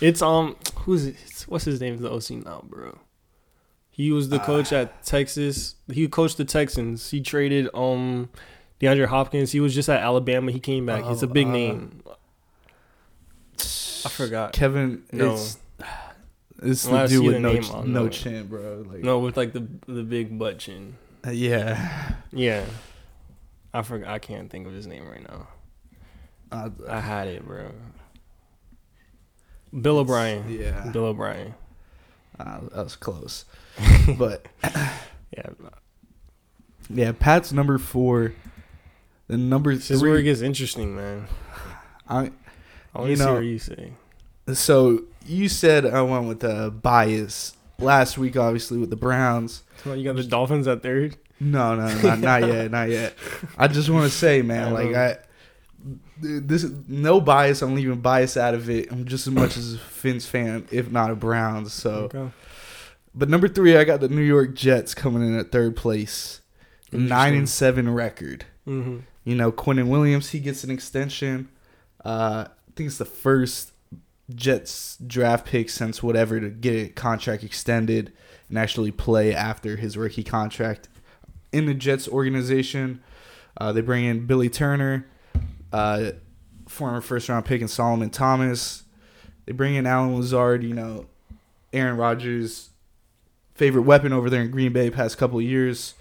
[0.00, 1.16] It's um who's it?
[1.52, 1.98] What's his name?
[1.98, 2.98] The OC now, bro.
[3.90, 5.76] He was the coach uh, at Texas.
[5.92, 7.10] He coached the Texans.
[7.10, 8.30] He traded um
[8.80, 9.52] DeAndre Hopkins.
[9.52, 10.50] He was just at Alabama.
[10.50, 11.04] He came back.
[11.04, 12.02] He's a big uh, name.
[14.04, 14.52] I forgot.
[14.52, 15.04] Kevin.
[15.12, 15.34] No.
[15.34, 15.58] It's,
[16.62, 18.84] it's the dude with no, ch- no chin, bro.
[18.88, 20.96] Like, no, with like the the big butt chin.
[21.24, 22.14] Uh, yeah.
[22.32, 22.64] Yeah.
[23.74, 24.08] I forgot.
[24.08, 25.48] I can't think of his name right now.
[26.50, 27.72] Uh, I had it, bro.
[29.78, 30.50] Bill O'Brien.
[30.50, 30.88] Yeah.
[30.90, 31.54] Bill O'Brien.
[32.38, 33.44] Uh, that was close,
[34.18, 34.46] but
[35.36, 35.50] yeah,
[36.90, 37.12] yeah.
[37.12, 38.32] Pat's number four
[39.28, 39.96] the number this three.
[39.96, 41.26] is where it gets interesting, man.
[42.08, 42.30] I,
[42.94, 43.92] I want to see what you say.
[44.52, 49.62] So you said I went with a bias last week, obviously with the Browns.
[49.84, 51.16] So you got the Dolphins at third.
[51.40, 53.14] No, no, not, not yet, not yet.
[53.56, 55.16] I just want to say, man, like I,
[56.22, 57.62] this is no bias.
[57.62, 58.90] I'm leaving bias out of it.
[58.90, 61.72] I'm just as much as a Fins fan, if not a Browns.
[61.72, 62.30] So, okay.
[63.14, 66.40] but number three, I got the New York Jets coming in at third place,
[66.92, 68.46] nine and seven record.
[68.66, 69.00] Mm-hmm.
[69.24, 71.48] You know, Quinnen Williams, he gets an extension.
[72.04, 73.72] Uh, I think it's the first
[74.34, 78.12] Jets draft pick since whatever to get a contract extended
[78.48, 80.88] and actually play after his rookie contract
[81.52, 83.02] in the Jets organization.
[83.56, 85.06] Uh, they bring in Billy Turner,
[85.72, 86.12] uh,
[86.68, 88.84] former first round pick, and Solomon Thomas.
[89.46, 91.06] They bring in Allen Lazard, you know,
[91.72, 92.70] Aaron Rodgers'
[93.54, 95.94] favorite weapon over there in Green Bay past couple years.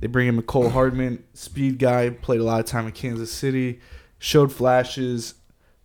[0.00, 3.80] They bring in Mecole Hardman, speed guy, played a lot of time in Kansas City,
[4.18, 5.34] showed flashes,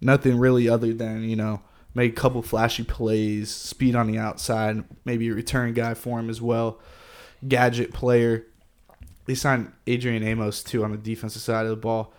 [0.02, 1.62] nothing really other than, you know,
[1.94, 6.30] made a couple flashy plays, speed on the outside, maybe a return guy for him
[6.30, 6.80] as well.
[7.48, 8.46] Gadget player.
[9.26, 12.14] They signed Adrian Amos too on the defensive side of the ball.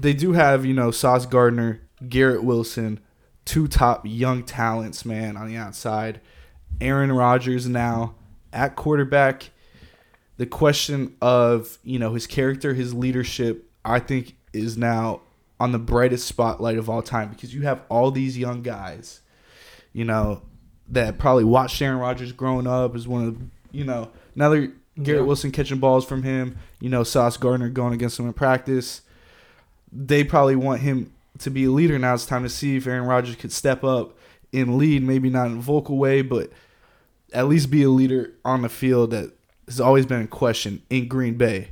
[0.00, 3.00] They do have, you know, Sauce Gardner, Garrett Wilson,
[3.44, 6.20] two top young talents, man, on the outside.
[6.80, 8.14] Aaron Rodgers now
[8.52, 9.50] at quarterback
[10.38, 15.20] the question of you know his character, his leadership, I think is now
[15.60, 19.20] on the brightest spotlight of all time because you have all these young guys,
[19.92, 20.42] you know,
[20.88, 23.36] that probably watched Aaron Rodgers growing up as one of
[23.72, 25.26] you know another Garrett yeah.
[25.26, 29.02] Wilson catching balls from him, you know Sauce Gardner going against him in practice.
[29.92, 32.14] They probably want him to be a leader now.
[32.14, 34.16] It's time to see if Aaron Rodgers could step up
[34.52, 36.50] and lead, maybe not in a vocal way, but
[37.32, 39.32] at least be a leader on the field that
[39.66, 41.70] has always been in question in Green Bay.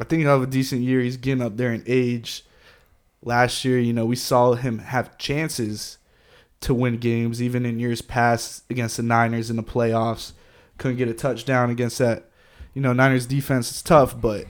[0.00, 1.00] I think he'll have a decent year.
[1.00, 2.44] He's getting up there in age.
[3.22, 5.98] Last year, you know, we saw him have chances
[6.60, 10.32] to win games, even in years past against the Niners in the playoffs.
[10.76, 12.30] Couldn't get a touchdown against that.
[12.74, 14.46] You know, Niners defense is tough, but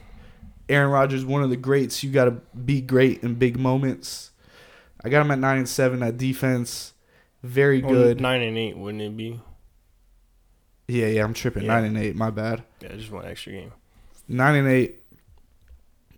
[0.69, 2.03] Aaron Rodgers, one of the greats.
[2.03, 4.31] You got to be great in big moments.
[5.03, 5.99] I got him at nine and seven.
[5.99, 6.93] That defense,
[7.41, 8.21] very oh, good.
[8.21, 9.41] nine and eight, wouldn't it be?
[10.87, 11.63] Yeah, yeah, I'm tripping.
[11.63, 11.73] Yeah.
[11.73, 12.15] Nine and eight.
[12.15, 12.63] My bad.
[12.81, 13.71] Yeah, just one extra game.
[14.27, 15.03] Nine and eight.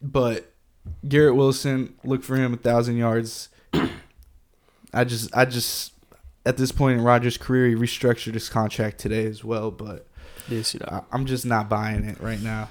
[0.01, 0.51] But
[1.07, 3.49] Garrett Wilson, look for him a thousand yards.
[4.93, 5.93] I just, I just,
[6.45, 9.71] at this point in Rodgers' career, he restructured his contract today as well.
[9.71, 10.07] But
[10.49, 12.69] yes, I, I'm just not buying it right now.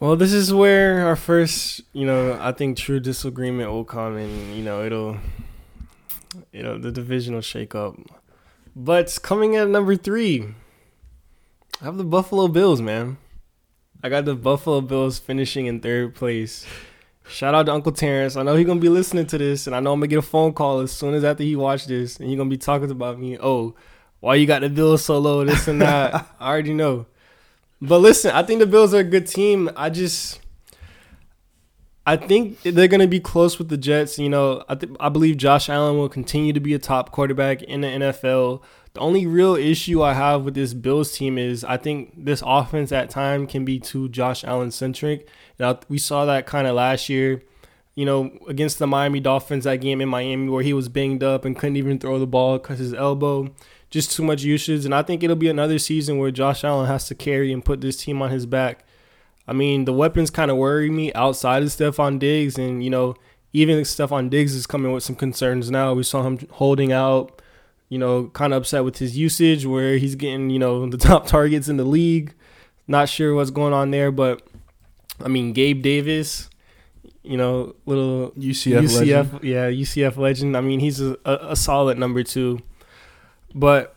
[0.00, 4.56] Well, this is where our first, you know, I think true disagreement will come, and
[4.56, 5.16] you know, it'll,
[6.52, 7.96] you know, the divisional shake up.
[8.76, 10.54] But coming at number three,
[11.80, 13.18] I have the Buffalo Bills, man.
[14.02, 16.66] I got the Buffalo Bills finishing in third place
[17.26, 18.36] Shout out to Uncle Terrence.
[18.36, 20.22] I know he's gonna be listening to this, and I know I'm gonna get a
[20.22, 23.18] phone call as soon as after he watched this, and you're gonna be talking about
[23.18, 23.38] me.
[23.38, 23.74] Oh,
[24.20, 25.44] why you got the Bills so low?
[25.44, 26.26] This and that.
[26.40, 27.06] I already know.
[27.80, 29.70] But listen, I think the Bills are a good team.
[29.76, 30.40] I just,
[32.06, 34.18] I think they're gonna be close with the Jets.
[34.18, 37.62] You know, I th- I believe Josh Allen will continue to be a top quarterback
[37.62, 38.62] in the NFL.
[38.94, 42.92] The only real issue I have with this Bills team is I think this offense
[42.92, 45.28] at time can be too Josh Allen centric.
[45.58, 47.42] Now we saw that kind of last year,
[47.96, 51.44] you know, against the Miami Dolphins that game in Miami where he was banged up
[51.44, 53.52] and couldn't even throw the ball because his elbow,
[53.94, 54.84] just too much usage.
[54.84, 57.80] And I think it'll be another season where Josh Allen has to carry and put
[57.80, 58.84] this team on his back.
[59.48, 63.14] I mean, the weapons kind of worry me outside of Stefon Diggs, and you know,
[63.52, 65.94] even Stefon Diggs is coming with some concerns now.
[65.94, 67.40] We saw him holding out
[67.88, 71.26] you know, kind of upset with his usage where he's getting, you know, the top
[71.26, 72.34] targets in the league.
[72.86, 74.42] Not sure what's going on there, but
[75.24, 76.50] I mean, Gabe Davis,
[77.22, 79.44] you know, little UCF, UCF legend.
[79.44, 80.56] yeah, UCF legend.
[80.56, 82.60] I mean, he's a, a solid number two,
[83.54, 83.96] but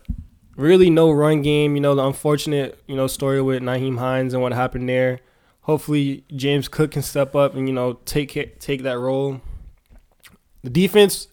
[0.56, 1.74] really no run game.
[1.74, 5.20] You know, the unfortunate, you know, story with Nyheim Hines and what happened there.
[5.62, 9.40] Hopefully, James Cook can step up and you know take take that role.
[10.62, 11.28] The defense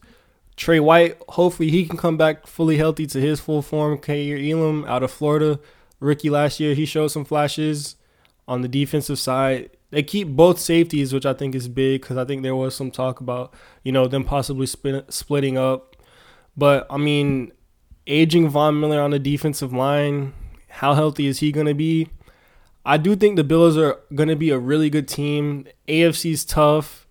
[0.56, 3.98] Trey White, hopefully he can come back fully healthy to his full form.
[3.98, 5.60] Kaiir Elam out of Florida,
[6.00, 7.96] rookie last year, he showed some flashes
[8.48, 9.70] on the defensive side.
[9.92, 12.92] They keep both safeties, which I think is big because I think there was some
[12.92, 15.96] talk about you know them possibly split, splitting up.
[16.56, 17.52] But I mean,
[18.08, 20.34] aging Von Miller on the defensive line,
[20.70, 22.10] how healthy is he going to be?
[22.86, 25.68] I do think the Bills are going to be a really good team.
[25.88, 27.06] AFC's tough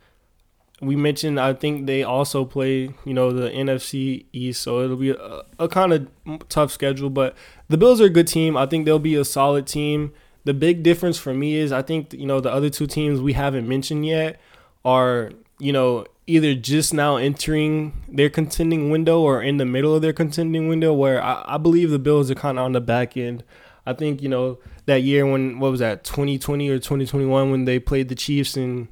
[0.81, 5.11] we mentioned I think they also play, you know, the NFC East, so it'll be
[5.11, 7.11] a, a kind of tough schedule.
[7.11, 7.37] But
[7.69, 8.57] the Bills are a good team.
[8.57, 10.13] I think they'll be a solid team.
[10.45, 13.33] The big difference for me is I think you know the other two teams we
[13.33, 14.41] haven't mentioned yet
[14.85, 20.03] are you know either just now entering their contending window or in the middle of
[20.03, 20.93] their contending window.
[20.93, 23.45] Where I, I believe the Bills are kind of on the back end.
[23.87, 27.79] I think you know that year when what was that 2020 or 2021 when they
[27.79, 28.89] played the Chiefs and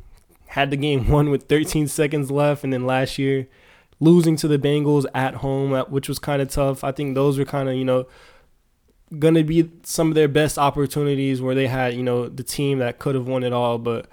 [0.49, 3.49] had the game won with 13 seconds left, and then last year
[4.01, 6.83] losing to the Bengals at home, which was kind of tough.
[6.83, 8.07] I think those were kind of you know
[9.19, 12.79] going to be some of their best opportunities where they had you know the team
[12.79, 14.07] that could have won it all, but.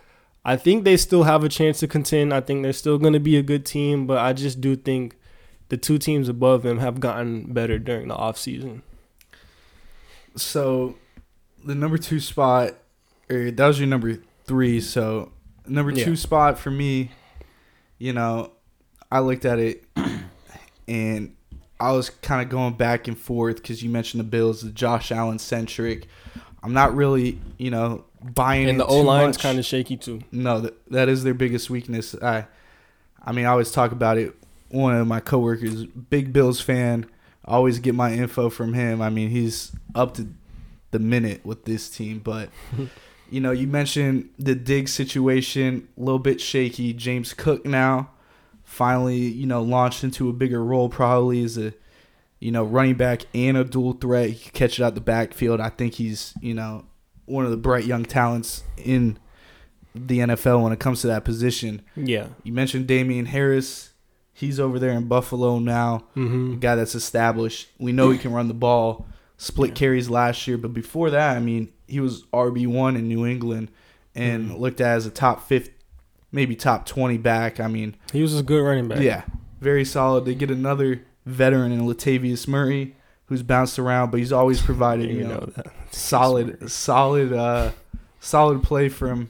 [0.46, 2.34] I think they still have a chance to contend.
[2.34, 5.18] I think they're still going to be a good team, but I just do think
[5.70, 8.82] the two teams above them have gotten better during the offseason.
[10.36, 10.96] So,
[11.64, 12.76] the number two spot,
[13.30, 14.80] or that was your number three.
[14.80, 15.32] So,
[15.68, 16.16] number two yeah.
[16.16, 17.12] spot for me,
[17.98, 18.52] you know,
[19.12, 19.84] I looked at it
[20.88, 21.36] and
[21.80, 25.12] I was kind of going back and forth because you mentioned the Bills, the Josh
[25.12, 26.08] Allen centric.
[26.62, 28.70] I'm not really, you know, buying.
[28.70, 30.22] And the O line's kind of shaky too.
[30.32, 32.16] No, that, that is their biggest weakness.
[32.22, 32.48] I,
[33.24, 34.36] I mean, I always talk about it.
[34.70, 37.08] One of my coworkers, big Bills fan,
[37.46, 39.02] always get my info from him.
[39.02, 40.28] I mean, he's up to
[40.92, 42.50] the minute with this team, but
[43.30, 46.94] you know, you mentioned the dig situation, a little bit shaky.
[46.94, 48.10] James Cook now
[48.70, 51.74] finally, you know, launched into a bigger role, probably as a,
[52.40, 54.30] you know, running back and a dual threat.
[54.30, 55.60] He can catch it out the backfield.
[55.60, 56.86] I think he's, you know,
[57.26, 59.18] one of the bright young talents in
[59.94, 61.82] the NFL when it comes to that position.
[61.96, 62.28] Yeah.
[62.44, 63.92] You mentioned Damien Harris.
[64.34, 66.06] He's over there in Buffalo now.
[66.16, 66.54] Mm-hmm.
[66.54, 67.70] A guy that's established.
[67.78, 69.06] We know he can run the ball.
[69.38, 69.76] Split yeah.
[69.76, 73.72] carries last year, but before that, I mean, he was RB one in New England
[74.16, 75.70] and mm looked at as a top fifth,
[76.32, 77.60] maybe top twenty back.
[77.60, 79.00] I mean, he was a good running back.
[79.00, 79.24] Yeah,
[79.62, 80.26] very solid.
[80.26, 85.24] They get another veteran in Latavius Murray, who's bounced around, but he's always provided you,
[85.24, 87.72] know, know solid, solid, uh,
[88.20, 89.30] solid play from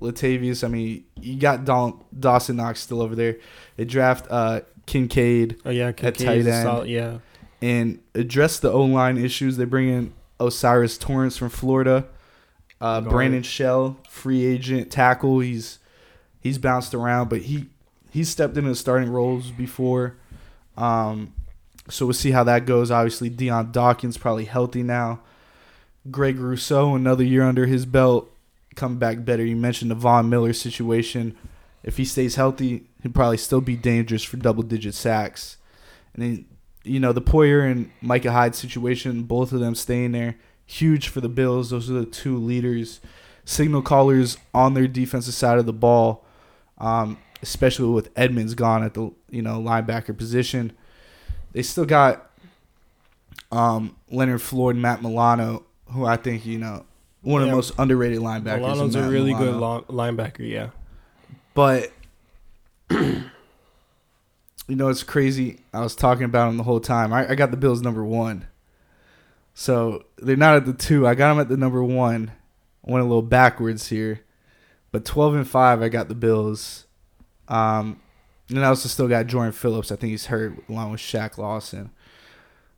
[0.00, 0.64] Latavius.
[0.64, 3.36] I mean, you got Don, Dawson Knox still over there.
[3.76, 5.60] They draft uh, Kincaid.
[5.64, 6.62] Oh yeah, Kincaid at tight end.
[6.62, 7.18] Solid, yeah,
[7.62, 9.56] and address the O line issues.
[9.56, 12.06] They bring in O'Cyrus Torrence from Florida.
[12.78, 15.40] Uh, Brandon Shell, free agent tackle.
[15.40, 15.78] He's
[16.40, 17.66] he's bounced around, but he
[18.10, 20.16] he stepped into starting roles before.
[20.76, 21.32] Um,
[21.88, 22.90] so we'll see how that goes.
[22.90, 25.20] Obviously, Dion Dawkins probably healthy now.
[26.10, 28.30] Greg Rousseau, another year under his belt,
[28.74, 29.44] come back better.
[29.44, 31.36] You mentioned the Von Miller situation.
[31.82, 35.56] If he stays healthy, he'd probably still be dangerous for double digit sacks.
[36.14, 36.44] And then
[36.86, 41.20] you know, the Poyer and Micah Hyde situation, both of them staying there, huge for
[41.20, 41.70] the Bills.
[41.70, 43.00] Those are the two leaders,
[43.44, 46.24] signal callers on their defensive side of the ball,
[46.78, 50.72] um, especially with Edmunds gone at the you know linebacker position.
[51.52, 52.30] They still got
[53.52, 56.84] um, Leonard Floyd, Matt Milano, who I think you know
[57.22, 57.46] one yeah.
[57.46, 58.60] of the most underrated linebackers.
[58.60, 59.52] Milano's a really Milano.
[59.52, 60.70] good long, linebacker, yeah.
[61.54, 61.92] But
[62.90, 63.24] you
[64.68, 65.60] know, it's crazy.
[65.72, 67.12] I was talking about him the whole time.
[67.12, 68.46] I, I got the Bills number one.
[69.54, 71.06] So they're not at the two.
[71.06, 72.32] I got them at the number one.
[72.86, 74.20] I went a little backwards here.
[74.92, 76.85] But 12 and 5, I got the Bills.
[77.48, 78.00] Um,
[78.48, 79.90] and I also still got Jordan Phillips.
[79.90, 81.90] I think he's hurt along with Shaq Lawson.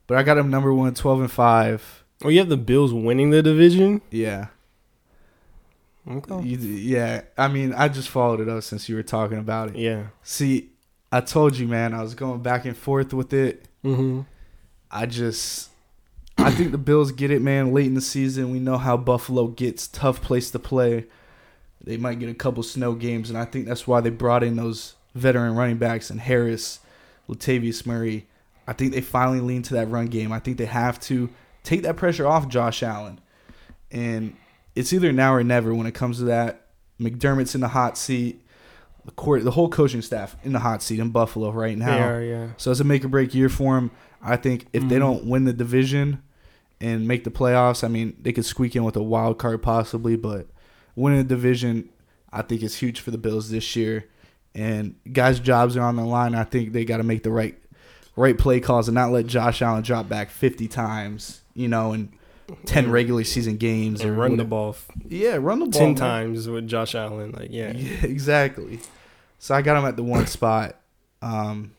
[0.07, 2.05] But I got him number one, 12 and 5.
[2.25, 4.01] Oh, you have the Bills winning the division?
[4.11, 4.47] Yeah.
[6.11, 6.43] Okay.
[6.43, 7.23] You, yeah.
[7.37, 9.77] I mean, I just followed it up since you were talking about it.
[9.77, 10.07] Yeah.
[10.23, 10.71] See,
[11.13, 13.67] I told you, man, I was going back and forth with it.
[13.85, 14.23] Mm-hmm.
[14.91, 15.69] I just,
[16.39, 17.75] I think the Bills get it, man.
[17.75, 21.05] Late in the season, we know how Buffalo gets tough place to play.
[21.83, 24.57] They might get a couple snow games, and I think that's why they brought in
[24.57, 26.81] those veteran running backs and Harris,
[27.29, 28.27] Latavius Murray.
[28.67, 30.33] I think they finally lean to that run game.
[30.33, 31.31] I think they have to
[31.63, 33.21] take that pressure off Josh Allen,
[33.91, 34.37] and
[34.75, 36.67] it's either now or never when it comes to that.
[37.01, 38.45] McDermott's in the hot seat.
[39.05, 41.97] The court, the whole coaching staff in the hot seat in Buffalo right now.
[41.97, 42.49] They are, yeah.
[42.59, 43.91] So it's a make or break year for him.
[44.21, 44.99] I think if they Mhm.
[44.99, 46.21] don't win the division
[46.81, 50.17] and make the playoffs, I mean, they could squeak in with a wild card possibly,
[50.17, 50.49] but
[50.99, 51.89] winning the division,
[52.33, 54.07] I think is huge for the Bills this year.
[54.55, 56.35] And guys' jobs are on the line.
[56.35, 57.57] I think they got to make the right
[58.17, 62.09] right play calls and not let Josh Allen drop back 50 times, you know, in
[62.67, 64.75] 10 And- regular season games And or run the ball
[65.07, 65.95] Yeah, run the ball 10 man.
[65.97, 67.31] times with Josh Allen.
[67.31, 67.73] Like, yeah.
[67.77, 68.81] Yeah, exactly.
[69.39, 70.75] So I got him at the one spot.
[71.23, 71.71] Um,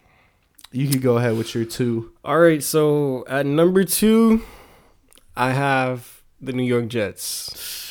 [0.72, 2.14] you could go ahead with your two.
[2.24, 4.44] All right, so at number two,
[5.36, 7.89] I have the New York Jets.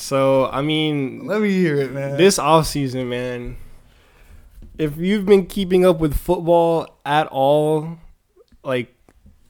[0.00, 2.16] So, I mean, Let me hear it, man.
[2.16, 3.58] this offseason, man,
[4.78, 7.98] if you've been keeping up with football at all,
[8.64, 8.94] like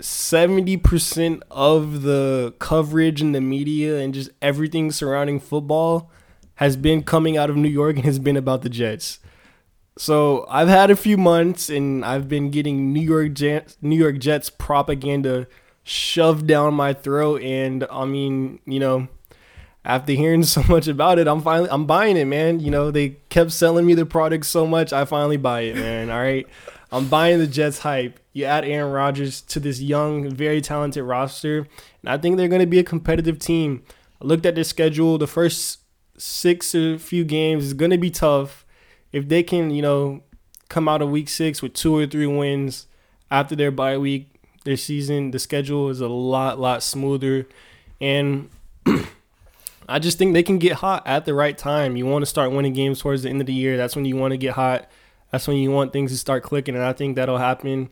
[0.01, 6.11] 70% of the coverage in the media and just everything surrounding football
[6.57, 9.21] has been coming out of New York and has been about the Jets.
[9.97, 14.19] So I've had a few months and I've been getting New York Jets, New York
[14.19, 15.47] Jets propaganda
[15.83, 19.09] shoved down my throat and I mean, you know,
[19.85, 22.61] after hearing so much about it, I'm finally I'm buying it, man.
[22.61, 26.11] You know, they kept selling me the product so much, I finally buy it, man.
[26.11, 26.47] All right.
[26.93, 28.19] I'm buying the Jets hype.
[28.33, 31.59] You add Aaron Rodgers to this young, very talented roster,
[32.03, 33.83] and I think they're going to be a competitive team.
[34.21, 35.17] I looked at their schedule.
[35.19, 35.81] The first
[36.17, 38.65] six or few games is going to be tough.
[39.13, 40.23] If they can, you know,
[40.69, 42.87] come out of week six with two or three wins
[43.31, 44.29] after their bye week,
[44.65, 47.47] their season, the schedule is a lot, lot smoother.
[48.01, 48.51] And
[49.91, 51.97] I just think they can get hot at the right time.
[51.97, 53.77] You want to start winning games towards the end of the year.
[53.77, 54.89] That's when you want to get hot.
[55.33, 56.77] That's when you want things to start clicking.
[56.77, 57.91] And I think that'll happen.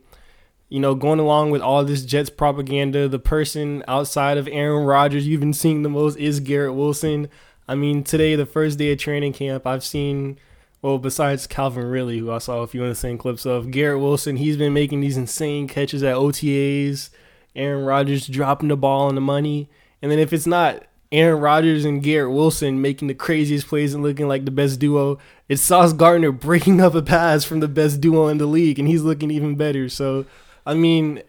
[0.69, 5.27] You know, going along with all this Jets propaganda, the person outside of Aaron Rodgers
[5.27, 7.27] you've been seeing the most is Garrett Wilson.
[7.67, 10.39] I mean, today, the first day of training camp, I've seen,
[10.81, 14.57] well, besides Calvin Ridley, who I saw a few insane clips of, Garrett Wilson, he's
[14.57, 17.09] been making these insane catches at OTAs.
[17.55, 19.69] Aaron Rodgers dropping the ball on the money.
[20.01, 24.03] And then if it's not Aaron Rodgers and Garrett Wilson making the craziest plays and
[24.03, 25.17] looking like the best duo.
[25.47, 28.87] It's Sauce Gardner breaking up a pass from the best duo in the league, and
[28.87, 29.89] he's looking even better.
[29.89, 30.25] So,
[30.65, 31.23] I mean,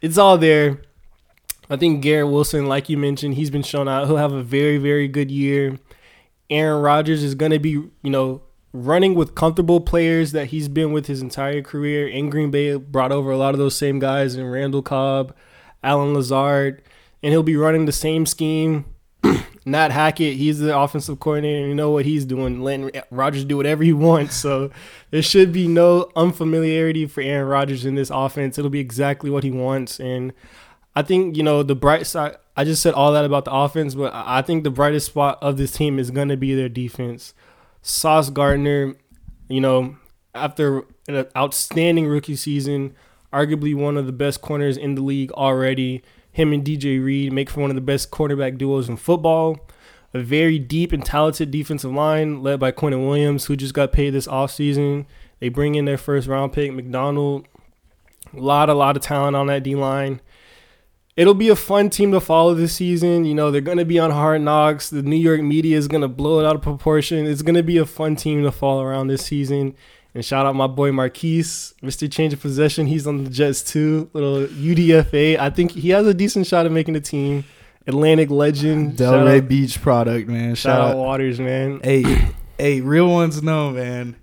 [0.00, 0.82] it's all there.
[1.70, 4.06] I think Garrett Wilson, like you mentioned, he's been shown out.
[4.06, 5.78] He'll have a very, very good year.
[6.50, 8.42] Aaron Rodgers is going to be, you know,
[8.72, 12.08] running with comfortable players that he's been with his entire career.
[12.08, 15.34] In Green Bay, brought over a lot of those same guys in Randall Cobb,
[15.84, 16.82] Allen Lazard,
[17.22, 18.84] and he'll be running the same scheme
[19.66, 21.66] Nat Hackett, he's the offensive coordinator.
[21.66, 24.36] You know what he's doing, letting Rodgers do whatever he wants.
[24.36, 24.70] So
[25.10, 28.58] there should be no unfamiliarity for Aaron Rodgers in this offense.
[28.58, 29.98] It'll be exactly what he wants.
[29.98, 30.32] And
[30.94, 33.94] I think, you know, the bright side, I just said all that about the offense,
[33.94, 37.34] but I think the brightest spot of this team is going to be their defense.
[37.82, 38.94] Sauce Gardner,
[39.48, 39.96] you know,
[40.34, 42.94] after an outstanding rookie season,
[43.32, 46.02] arguably one of the best corners in the league already.
[46.34, 49.56] Him and DJ Reed make for one of the best quarterback duos in football.
[50.12, 54.10] A very deep and talented defensive line led by Quinnen Williams, who just got paid
[54.10, 55.06] this offseason.
[55.38, 57.46] They bring in their first round pick, McDonald.
[58.36, 60.20] A lot, a lot of talent on that D line.
[61.16, 63.24] It'll be a fun team to follow this season.
[63.24, 64.90] You know, they're going to be on hard knocks.
[64.90, 67.28] The New York media is going to blow it out of proportion.
[67.28, 69.76] It's going to be a fun team to follow around this season.
[70.14, 72.10] And shout out my boy Marquise, Mr.
[72.10, 72.86] Change of Possession.
[72.86, 74.08] He's on the Jets too.
[74.12, 75.38] Little UDFA.
[75.38, 77.44] I think he has a decent shot at making the team.
[77.86, 78.96] Atlantic legend.
[78.96, 80.54] Delray Beach product, man.
[80.54, 81.80] shout out Waters, man.
[81.82, 84.16] Hey, hey, real ones know, man.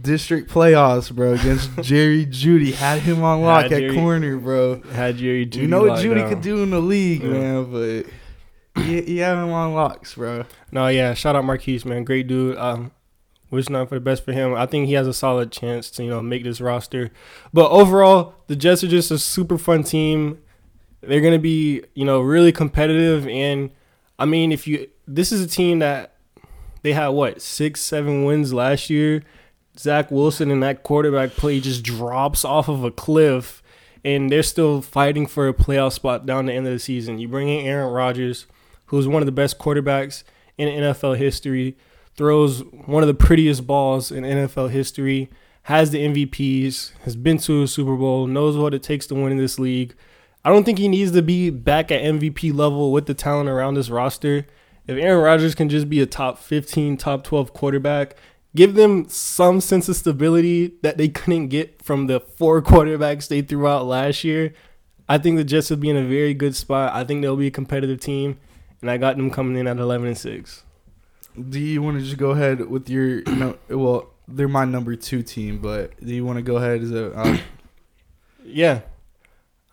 [0.00, 2.72] District playoffs, bro, against Jerry Jeudy.
[2.72, 4.80] Had him on lock Had at corner, bro.
[4.92, 6.28] Had Jerry Jeudy you know what Jeudy down.
[6.30, 7.28] could do in the league, Yeah.
[7.28, 7.70] man,
[8.74, 10.44] but he, he had him on locks, bro.
[10.72, 11.12] No, yeah.
[11.12, 12.04] Shout out Marquise, man.
[12.04, 12.56] Great dude.
[12.56, 12.90] Um,
[13.52, 14.54] Wish nothing for the best for him.
[14.54, 17.10] I think he has a solid chance to you know make this roster.
[17.52, 20.38] But overall, the Jets are just a super fun team.
[21.02, 23.70] They're gonna be you know really competitive, and
[24.18, 26.14] I mean if you this is a team that
[26.80, 29.22] they had what six seven wins last year.
[29.78, 33.62] Zach Wilson and that quarterback play just drops off of a cliff,
[34.02, 37.18] and they're still fighting for a playoff spot down the end of the season.
[37.18, 38.46] You bring in Aaron Rodgers,
[38.86, 40.24] who's one of the best quarterbacks
[40.56, 41.76] in NFL history,
[42.16, 45.30] throws one of the prettiest balls in NFL history,
[45.64, 49.32] has the MVPs, has been to a Super Bowl, knows what it takes to win
[49.32, 49.94] in this league.
[50.44, 53.74] I don't think he needs to be back at MVP level with the talent around
[53.74, 54.46] this roster.
[54.86, 58.16] If Aaron Rodgers can just be a top 15, top 12 quarterback,
[58.56, 63.40] give them some sense of stability that they couldn't get from the four quarterbacks they
[63.40, 64.52] threw out last year,
[65.08, 66.92] I think the Jets will be in a very good spot.
[66.94, 68.38] I think they'll be a competitive team,
[68.80, 70.64] and I got them coming in at 11 and 6.
[71.50, 74.94] Do you want to just go ahead with your, you know, well, they're my number
[74.96, 77.38] two team, but do you want to go ahead as a, uh,
[78.44, 78.80] Yeah.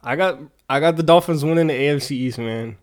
[0.03, 0.39] I got
[0.69, 2.77] I got the Dolphins winning the AFC East, man.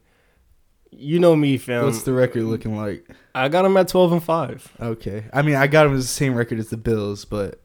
[0.91, 1.85] You know me, fam.
[1.85, 3.09] what's the record looking like?
[3.35, 4.73] I got them at 12 and 5.
[4.81, 5.25] Okay.
[5.33, 7.61] I mean, I got them as the same record as the Bills, but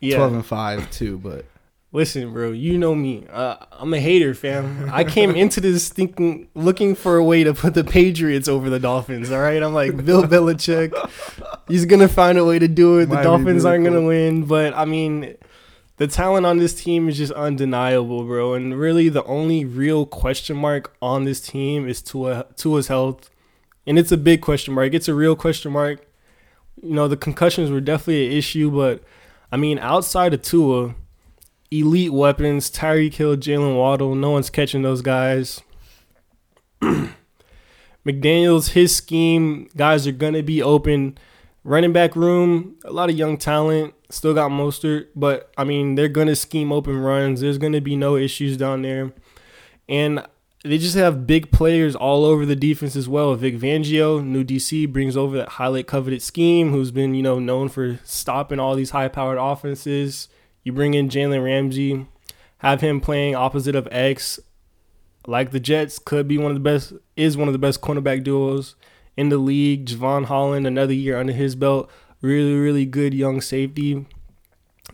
[0.00, 0.16] Yeah.
[0.16, 1.44] 12 and 5 too, but
[1.92, 3.26] Listen, bro, you know me.
[3.28, 4.88] Uh, I'm a hater, fam.
[4.92, 8.78] I came into this thinking, looking for a way to put the Patriots over the
[8.78, 9.32] Dolphins.
[9.32, 10.94] All right, I'm like Bill Belichick.
[11.66, 13.06] He's gonna find a way to do it.
[13.06, 15.36] The Miami Dolphins aren't gonna win, but I mean,
[15.96, 18.54] the talent on this team is just undeniable, bro.
[18.54, 23.30] And really, the only real question mark on this team is Tua Tua's health,
[23.84, 24.94] and it's a big question mark.
[24.94, 26.06] It's a real question mark.
[26.80, 29.02] You know, the concussions were definitely an issue, but
[29.50, 30.94] I mean, outside of Tua
[31.70, 32.70] elite weapons.
[32.70, 34.14] Tyreek Hill, Jaylen Waddle.
[34.14, 35.62] No one's catching those guys.
[38.06, 41.18] McDaniels, his scheme, guys are gonna be open.
[41.62, 43.94] Running back room, a lot of young talent.
[44.08, 47.40] Still got Mostert, but I mean they're gonna scheme open runs.
[47.40, 49.12] There's gonna be no issues down there,
[49.88, 50.26] and
[50.64, 53.34] they just have big players all over the defense as well.
[53.34, 57.68] Vic Fangio, new DC, brings over that highlight coveted scheme, who's been you know known
[57.68, 60.28] for stopping all these high powered offenses.
[60.62, 62.06] You bring in Jalen Ramsey,
[62.58, 64.38] have him playing opposite of X,
[65.26, 68.24] like the Jets, could be one of the best, is one of the best cornerback
[68.24, 68.74] duos
[69.16, 69.86] in the league.
[69.86, 71.90] Jevon Holland, another year under his belt,
[72.20, 74.06] really, really good young safety.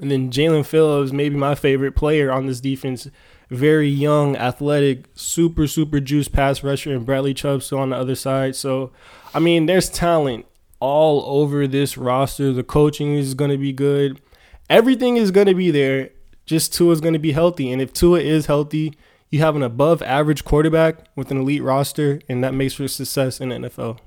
[0.00, 3.08] And then Jaelan Phillips, maybe my favorite player on this defense,
[3.50, 8.14] very young, athletic, super, super juice pass rusher, and Bradley Chubb still on the other
[8.14, 8.56] side.
[8.56, 8.92] So,
[9.32, 10.46] I mean, there's talent
[10.80, 12.52] all over this roster.
[12.52, 14.20] The coaching is going to be good
[14.68, 16.10] everything is going to be there.
[16.44, 18.94] Just Tua is going to be healthy, and if Tua is healthy,
[19.30, 23.40] you have an above average quarterback with an elite roster, and that makes for success
[23.40, 23.98] in the NFL.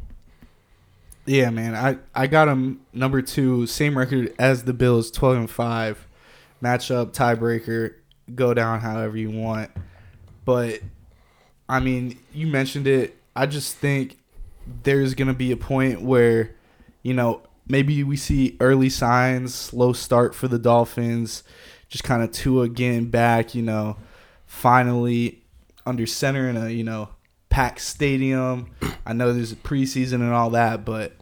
[1.26, 5.50] yeah, man, I, I got them number two, same record as the Bills, 12 and
[5.50, 6.08] 5.
[6.64, 7.94] Matchup, tiebreaker,
[8.36, 9.72] go down however you want.
[10.46, 10.82] But,
[11.68, 13.16] I mean, you mentioned it.
[13.36, 14.18] I just think
[14.84, 16.56] there's going to be a point where,
[17.04, 21.44] you know, maybe we see early signs, slow start for the Dolphins,
[21.88, 23.98] just kind of Tua getting back, you know,
[24.46, 25.44] finally
[25.86, 27.10] under center in a, you know,
[27.50, 28.72] packed stadium.
[29.06, 31.14] I know there's a preseason and all that, but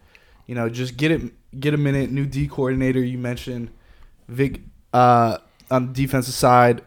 [0.45, 3.69] you know, just get it get a minute, new D coordinator you mentioned,
[4.27, 4.61] Vic
[4.93, 5.37] uh
[5.69, 6.81] on the defensive side.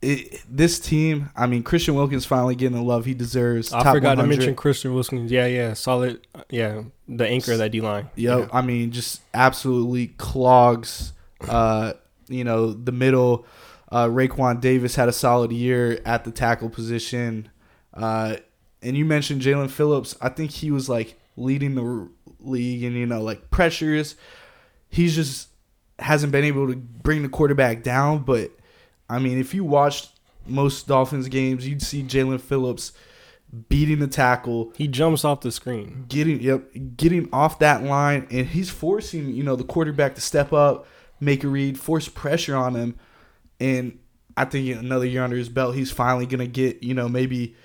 [0.00, 3.72] It, this team, I mean, Christian Wilkins finally getting the love he deserves.
[3.72, 5.30] I forgot to mention Christian Wilkins.
[5.30, 6.24] Yeah, yeah, solid.
[6.50, 8.08] Yeah, the anchor of that D line.
[8.14, 8.48] Yo, Yeah.
[8.52, 11.12] I mean, just absolutely clogs.
[11.48, 11.94] Uh,
[12.28, 13.44] you know, the middle.
[13.90, 17.48] Uh, Raekwon Davis had a solid year at the tackle position.
[17.94, 18.36] Uh,
[18.82, 20.14] and you mentioned Jaelan Phillips.
[20.20, 22.08] I think he was like leading the
[22.40, 24.14] league and you know like pressures.
[24.88, 25.48] He's just
[25.98, 28.20] hasn't been able to bring the quarterback down.
[28.20, 28.50] But
[29.08, 30.10] I mean, if you watched
[30.46, 32.92] most Dolphins games, you'd see Jaelan Phillips
[33.70, 36.04] beating the tackle, He jumps off the screen.
[36.08, 40.52] getting yep, getting off that line, and he's forcing you know the quarterback to step
[40.52, 40.86] up,
[41.20, 42.98] make a read, force pressure on him,
[43.58, 43.98] and
[44.36, 47.56] I think another year under his belt, he's finally gonna get you know maybe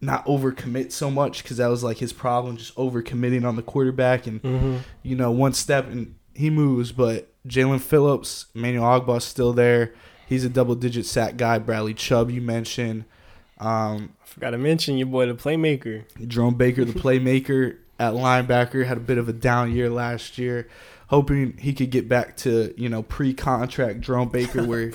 [0.00, 4.26] not overcommit so much because that was like his problem, just overcommitting on the quarterback,
[4.26, 4.76] and Mm-hmm.
[5.02, 9.94] you know one step and he moves, but Jaelan Phillips, Emmanuel Ogbah's still there.
[10.26, 11.58] He's a double digit sack guy.
[11.58, 13.04] Bradley Chubb, you mentioned.
[13.58, 16.04] Um, I forgot to mention your boy, the playmaker.
[16.26, 20.68] Jerome Baker, the playmaker at linebacker, had a bit of a down year last year.
[21.08, 24.92] Hoping he could get back to you know pre-contract Jerome Baker, where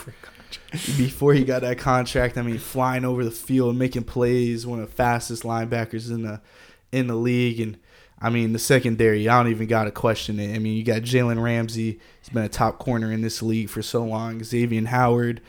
[0.97, 4.89] before he got that contract, I mean, flying over the field, making plays, one of
[4.89, 6.41] the fastest linebackers in the
[6.91, 7.77] in the league, and
[8.21, 10.55] I mean, the secondary, I don't even got to question it.
[10.55, 11.99] I mean, you got Jalen Ramsey.
[12.21, 14.41] He's been a top corner in this league for so long.
[14.41, 15.41] Xavien Howard.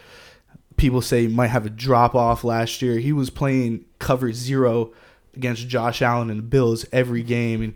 [0.78, 2.98] People say might have a drop off last year.
[2.98, 4.92] He was playing cover zero
[5.36, 7.74] against Josh Allen and the Bills every game, and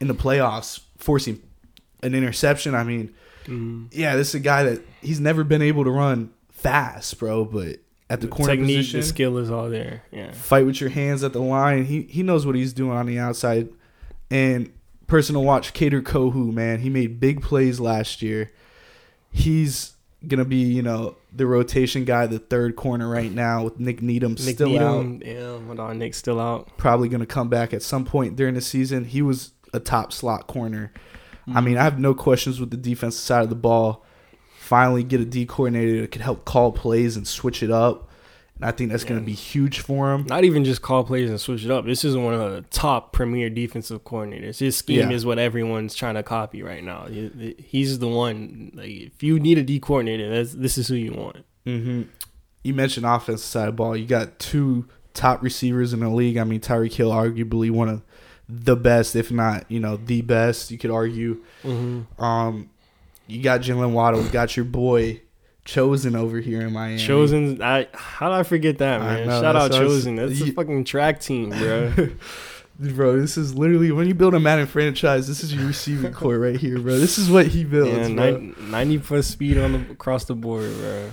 [0.00, 1.40] in the playoffs, forcing
[2.02, 2.74] an interception.
[2.74, 3.14] I mean,
[3.46, 3.88] Mm.
[3.90, 7.44] yeah, this is a guy that he's never been able to run fast, bro.
[7.44, 7.78] But
[8.10, 10.02] at the, corner technique, position, the skill is all there.
[10.12, 10.30] Yeah.
[10.32, 11.84] fight with your hands at the line.
[11.86, 13.68] He he knows what he's doing on the outside.
[14.32, 14.72] And
[15.06, 18.50] personal watch, Kader Kohou, man, he made big plays last year.
[19.30, 19.92] He's
[20.26, 24.32] gonna be, you know, the rotation guy, the third corner right now with Nick Needham
[24.32, 25.24] Nick still out.
[25.26, 26.76] Yeah, hold on, Nick's still out.
[26.76, 29.04] Probably gonna come back at some point during the season.
[29.04, 30.92] He was a top slot corner.
[30.94, 31.64] I Mm-hmm.
[31.64, 34.04] mean, I have no questions with the defensive side of the ball.
[34.60, 38.08] Finally, get a D coordinator that could help call plays and switch it up.
[38.62, 40.24] And I think that's going to be huge for him.
[40.28, 41.84] Not even just call plays and switch it up.
[41.84, 44.60] This is one of the top premier defensive coordinators.
[44.60, 45.16] His scheme Yeah.
[45.16, 47.08] is what everyone's trying to copy right now.
[47.58, 48.70] He's the one.
[48.74, 51.44] Like, if you need a D coordinator, that's, this is who you want.
[51.64, 52.02] hmm
[52.62, 53.96] You mentioned offensive side of ball.
[53.96, 56.36] You got two top receivers in the league.
[56.36, 58.02] I mean, Tyreek Hill, arguably one of
[58.48, 60.70] the best, if not, you know, the best.
[60.70, 61.42] You could argue.
[61.64, 62.22] Mm-hmm.
[62.22, 62.70] Um,
[63.26, 64.22] you got Jaylen Waddle.
[64.22, 65.21] You got your boy
[65.64, 66.98] Chosen over here in Miami.
[66.98, 69.26] Chosen, I how did I forget that man?
[69.28, 70.16] know, Shout out that's what I was- Chosen.
[70.16, 71.92] That's a fucking track team, bro.
[72.80, 75.28] Bro, this is literally when you build a Madden franchise.
[75.28, 76.98] This is your receiving core right here, bro.
[76.98, 78.08] This is what he builds.
[78.08, 78.38] yeah, bro.
[78.60, 81.10] 90 plus speed on the across the board, bro.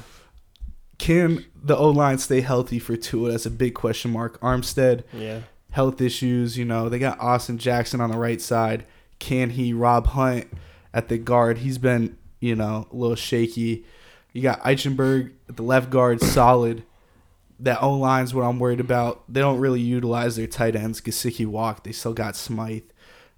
[0.98, 3.32] Can the O line stay healthy for Tua?
[3.32, 4.40] That's a big question mark.
[4.42, 5.42] Armstead, Yeah,
[5.72, 6.58] health issues.
[6.58, 8.86] You know, they got Austin Jackson on the right side.
[9.20, 9.72] Can he?
[9.74, 10.48] Rob Hunt
[10.94, 11.60] at the guard.
[11.60, 13.86] He's been, you know, a little shaky.
[14.34, 16.84] You got Eichenberg at the left guard, solid.
[17.60, 19.24] That O line's what I'm worried about.
[19.28, 21.02] They don't really utilize their tight ends.
[21.02, 21.84] Gesicki walked.
[21.84, 22.84] They still got Smythe.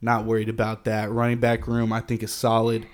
[0.02, 1.12] Not worried about that.
[1.12, 2.86] Running back room, I think is solid.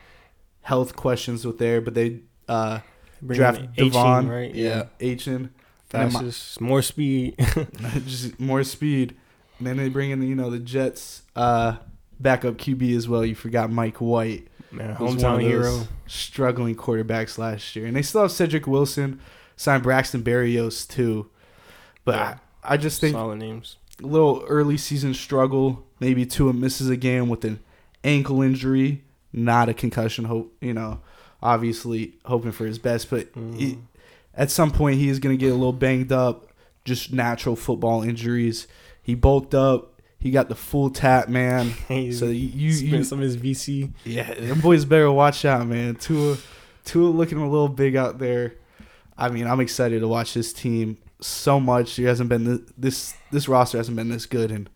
[0.61, 2.79] Health questions with there, but they uh,
[3.21, 4.53] Bring draft Devon, right?
[4.53, 5.49] Yeah, Achane.
[5.93, 7.35] And then my- more speed.
[8.05, 9.15] just more speed.
[9.57, 11.77] And then they bring in, you know, the Jets uh,
[12.19, 13.25] backup QB as well.
[13.25, 15.87] You forgot Mike White, one hometown hero.
[16.07, 19.19] struggling quarterbacks last year, and they still have Cedric Wilson,
[19.55, 21.29] signed Braxton Berrios too.
[22.05, 22.37] But Yeah.
[22.63, 23.77] I, I just think Solid names.
[24.03, 25.85] a little early season struggle.
[25.99, 27.59] Maybe Tua misses a game with an
[28.03, 29.03] ankle injury,
[29.33, 30.25] not a concussion.
[30.25, 30.99] Hope you know,
[31.41, 33.55] obviously hoping for his best, but Mhm.
[33.57, 33.77] he-
[34.35, 36.51] at some point he is going to get a little banged up.
[36.85, 38.67] Just natural football injuries.
[39.01, 39.96] He bulked up.
[40.27, 41.69] He got the full tap, man.
[41.87, 43.93] He's So you, you, spent you some of his VC.
[44.03, 45.95] yeah, them boys better watch out, man.
[45.95, 46.35] Tua,
[46.83, 48.55] Tua looking a little big out there.
[49.17, 51.95] I mean, I'm excited to watch this team so much.
[51.95, 54.67] He hasn't been th- this this roster hasn't been this good, in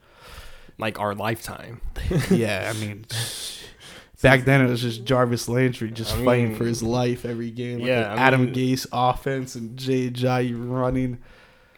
[0.77, 1.81] like our lifetime.
[2.31, 3.05] yeah, I mean,
[4.21, 7.79] back then it was just Jarvis Landry just I fighting for his life every game.
[7.79, 11.19] Like yeah, Adam mean- Gase offense and Jay Jai running.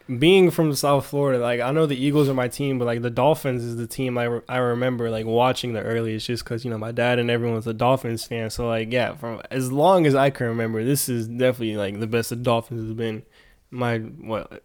[0.06, 3.10] Being from South Florida, like I know the Eagles are my team, but like the
[3.10, 6.70] Dolphins is the team I, re- I remember like watching the earliest, just because you
[6.70, 8.50] know my dad and everyone was a Dolphins fan.
[8.50, 12.06] So like yeah, from as long as I can remember, this is definitely like the
[12.06, 13.22] best the Dolphins has been.
[13.70, 14.64] My what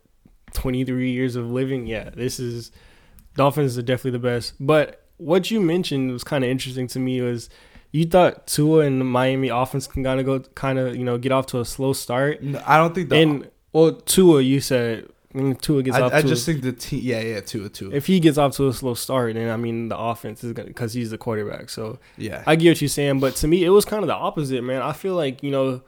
[0.53, 2.71] twenty three years of living, yeah, this is
[3.35, 4.55] Dolphins are definitely the best.
[4.59, 7.49] But what you mentioned was kind of interesting to me was
[7.91, 11.17] you thought Tua and the Miami offense can kind of go kind of you know
[11.17, 12.43] get off to a slow start.
[12.43, 13.15] No, I don't think the.
[13.15, 15.07] And well, Tua, you said
[15.61, 17.01] Tua gets off I, I to just a, think the team.
[17.03, 17.93] Yeah, yeah, Tua, Tua.
[17.93, 20.69] if he gets off to a slow start, then I mean the offense is gonna
[20.69, 21.69] because he's the quarterback.
[21.69, 24.15] So yeah, I get what you're saying, but to me it was kind of the
[24.15, 24.81] opposite, man.
[24.81, 25.81] I feel like you know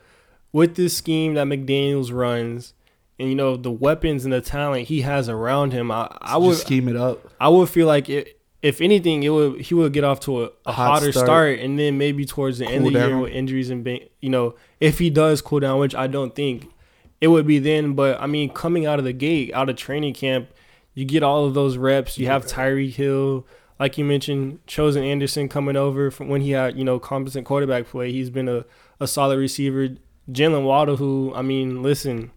[0.51, 2.73] with this scheme that McDaniel's runs.
[3.19, 6.41] And you know the weapons and the talent he has around him, I, I Just
[6.41, 7.29] would scheme it up.
[7.39, 10.45] I would feel like it, if anything, it would he would get off to a,
[10.45, 11.25] a, A hot hotter start.
[11.27, 11.59] start.
[11.59, 13.87] and then maybe towards the end of the year with injuries and
[14.21, 16.67] you know if he does cool down, which I don't think
[17.21, 17.93] it would be then.
[17.93, 20.49] But I mean, coming out of the gate, out of training camp,
[20.93, 22.17] you get all of those reps.
[22.17, 23.47] You have Tyreek Hill,
[23.79, 27.85] like you mentioned, Chosen Anderson coming over from when he had you know competent quarterback
[27.87, 28.11] play.
[28.11, 28.65] He's been a,
[28.99, 29.89] a solid receiver.
[30.29, 32.31] Jaylen Waddle, who I mean, listen.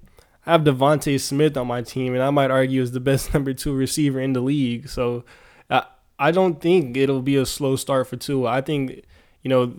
[0.47, 3.55] I have DeVonta Smith on my team, and I might argue is the best number
[3.55, 4.89] two receiver in the league.
[4.91, 5.25] So,
[5.71, 5.85] I
[6.19, 8.51] I don't think it'll be a slow start for Tua.
[8.51, 9.05] I think,
[9.43, 9.75] you know,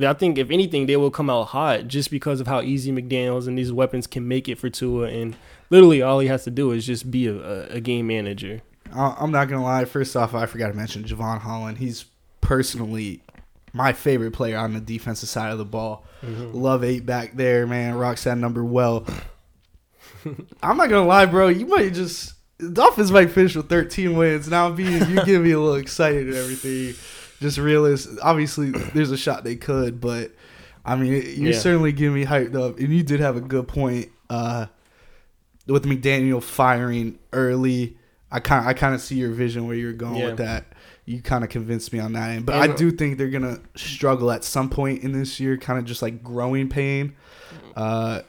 [0.00, 3.46] I think if anything, they will come out hot just because of how easy McDaniel's
[3.46, 5.08] and these weapons can make it for Tua.
[5.08, 5.36] And
[5.70, 8.60] literally, all he has to do is just be a, a, game manager.
[8.92, 9.84] I'm not gonna lie.
[9.84, 11.78] First off, I forgot to mention Jevon Holland.
[11.78, 12.06] He's
[12.40, 13.22] personally
[13.72, 16.04] my favorite player on the defensive side of the ball.
[16.22, 16.56] Mm-hmm.
[16.56, 17.94] Love eight back there, man.
[17.94, 19.06] Rocks that number well.
[20.62, 21.48] I'm not gonna lie, bro.
[21.48, 22.34] You might just
[22.72, 24.48] Dolphins might finish with 13 wins.
[24.48, 26.94] Now, being you give me a little excited and everything.
[27.40, 28.08] Just realist.
[28.22, 30.32] Obviously, there's a shot they could, but
[30.84, 31.58] I mean, you Yeah.
[31.58, 34.66] certainly give me hyped up, and you did have a good point uh,
[35.66, 37.96] with McDaniel firing early.
[38.30, 40.26] I kind I kind of see your vision where you're going Yeah.
[40.28, 40.66] with that.
[41.06, 44.30] You kind of convinced me on that end, but I do think they're gonna struggle
[44.30, 47.14] at some point in this year, kind of just like growing pain.
[47.76, 48.20] Uh,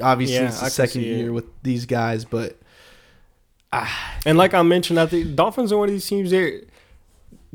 [0.00, 1.18] obviously, Yeah, it's the can second see it.
[1.18, 2.58] year with these guys, but
[4.24, 6.30] And like I mentioned, I think Dolphins are one of these teams.
[6.30, 6.60] They're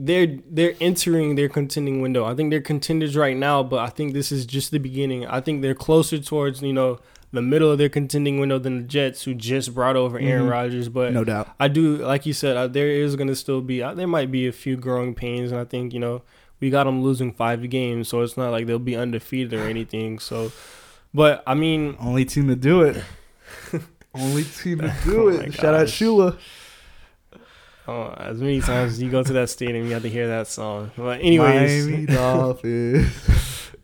[0.02, 2.24] they're they're entering their contending window.
[2.26, 5.26] I think they're contenders right now, but I think this is just the beginning.
[5.28, 7.00] I think they're closer towards you know
[7.32, 10.52] the middle of their contending window than the Jets, who just brought over Aaron Mhm.
[10.52, 10.89] Rodgers.
[10.89, 11.50] But no doubt.
[11.60, 14.32] I do, like you said, uh, there is going to still be, uh, there might
[14.32, 16.22] be a few growing pains, and I think you know
[16.62, 20.18] we got them losing five games, so it's not like they'll be undefeated or anything.
[20.20, 20.52] So,
[21.14, 23.04] but I mean, Only team to do it.
[24.16, 25.39] Only team to do Oh it.
[25.47, 25.88] my Shout out.
[25.88, 26.38] Shula.
[27.90, 30.48] Oh, as many times as you go to that stadium, you have to hear that
[30.48, 30.92] song.
[30.96, 33.12] But anyways, Miami Dolphins.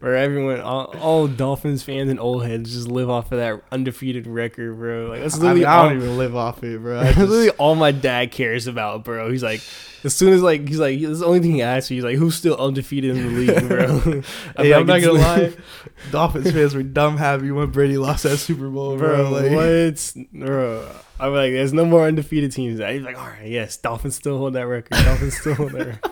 [0.06, 4.28] Where everyone, all, all Dolphins fans and old heads just live off of that undefeated
[4.28, 5.08] record, bro.
[5.08, 7.00] Like that's I, literally mean, I don't even live off it, bro.
[7.04, 9.32] That's literally all my dad cares about, bro.
[9.32, 9.62] He's like,
[10.04, 11.98] as soon as like he's like, that's the only thing he asks me.
[11.98, 14.22] He's like, who's still undefeated in the league, bro?
[14.58, 15.54] hey, I'm not gonna lie.
[16.12, 19.32] Dolphins fans were dumb happy when Brady lost that Super Bowl, bro.
[19.32, 19.42] bro.
[19.42, 20.88] Like, what, bro?
[21.20, 22.78] I'm like, there's no more undefeated teams.
[22.78, 25.04] He's like, all right, yes, Dolphins still hold that record.
[25.04, 26.12] Dolphins still hold that record.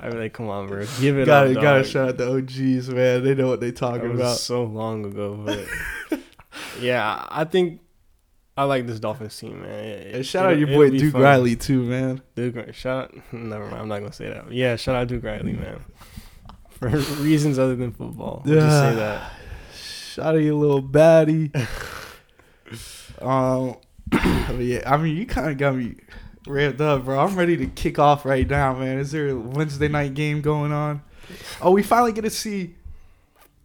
[0.00, 3.24] I'm like, come on, bro, give it gotta up, gotta shout out the OGs, man.
[3.24, 4.36] They know what they talking was about.
[4.38, 6.20] so long ago, but
[6.80, 7.80] yeah, I think
[8.56, 9.70] I like this Dolphins team, man.
[9.84, 11.22] It- And shout out it'll- your boy Duke fun.
[11.22, 12.22] Riley too, man.
[12.36, 13.14] Duke, shout out.
[13.32, 13.76] Never mind.
[13.82, 14.52] I'm not gonna say that.
[14.52, 15.80] Yeah, shout out Duke Riley, man.
[16.70, 16.88] For
[17.20, 19.32] reasons other than football, I'll just say that.
[19.74, 21.50] Shout out your little baddie.
[23.20, 23.76] um,
[24.60, 25.96] yeah, I mean, you kind of got me
[26.48, 27.18] ramped up, bro.
[27.20, 28.98] I'm ready to kick off right now, man.
[28.98, 31.02] Is there a Wednesday night game going on?
[31.60, 32.74] Oh, we finally get to see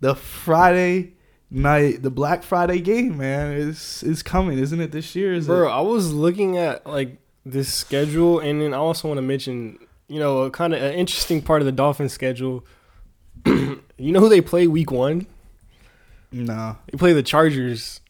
[0.01, 1.13] the Friday
[1.49, 3.53] night, the Black Friday game, man.
[3.53, 4.91] Is is coming, isn't it?
[4.91, 5.71] This year, is Bro, it?
[5.71, 10.19] I was looking at like this schedule, and then I also want to mention, you
[10.19, 12.65] know, a kind of an interesting part of the Dolphins schedule.
[13.45, 15.27] you know who they play week one?
[16.31, 18.01] No, They play the Chargers.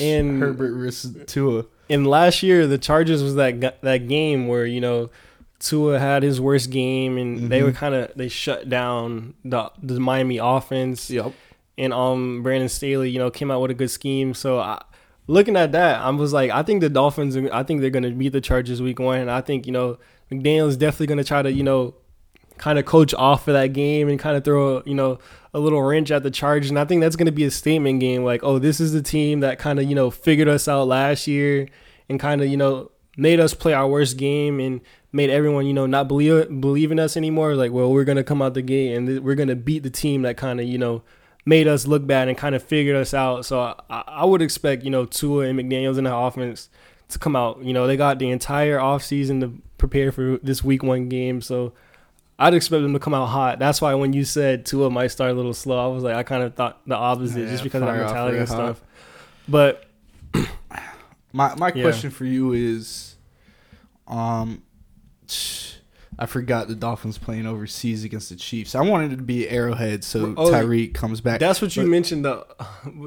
[0.00, 1.66] And Herbert versus Tua.
[1.90, 5.10] And last year the Chargers was that that game where you know
[5.60, 7.64] Tua had his worst game, and they Mhm.
[7.64, 11.10] were kind of they shut down the the Miami offense.
[11.10, 11.32] Yep.
[11.76, 14.32] and um Brandon Staley, you know, came out with a good scheme.
[14.34, 14.80] So I,
[15.26, 18.28] looking at that, I was like, I think the Dolphins, I think they're gonna beat
[18.28, 19.98] the Chargers week one, and I think you know
[20.30, 21.94] McDaniel is definitely gonna try to you know
[22.58, 25.18] kind of coach off of that game and kind of throw you know
[25.54, 28.24] a little wrench at the Chargers, and I think that's gonna be a statement game.
[28.24, 31.26] Like, oh, this is the team that kind of you know figured us out last
[31.26, 31.68] year
[32.08, 34.80] and kind of you know made us play our worst game and
[35.12, 37.54] made everyone you know not believe believe in us anymore.
[37.54, 40.22] Like, well, we're gonna come out the gate and th- we're gonna beat the team
[40.22, 41.02] that kind of you know
[41.46, 43.44] made us look bad and kind of figured us out.
[43.44, 46.68] So I, I would expect, you know, Tua and McDaniels in the offense
[47.08, 47.62] to come out.
[47.62, 51.40] You know, they got the entire offseason to prepare for this week one game.
[51.40, 51.72] So
[52.38, 53.58] I'd expect them to come out hot.
[53.58, 56.22] That's why when you said Tua might start a little slow, I was like, I
[56.24, 58.76] kind of thought the opposite Yeah, just because of that mentality and hot.
[58.76, 58.82] stuff.
[59.48, 59.86] But
[61.32, 61.82] My my Yeah.
[61.82, 63.16] question for you is,
[64.06, 64.62] um,
[66.18, 68.74] I forgot the Dolphins playing overseas against the Chiefs.
[68.74, 71.40] I wanted it to be Arrowhead, so Oh, Tyreek comes back.
[71.40, 72.46] that's what you mentioned the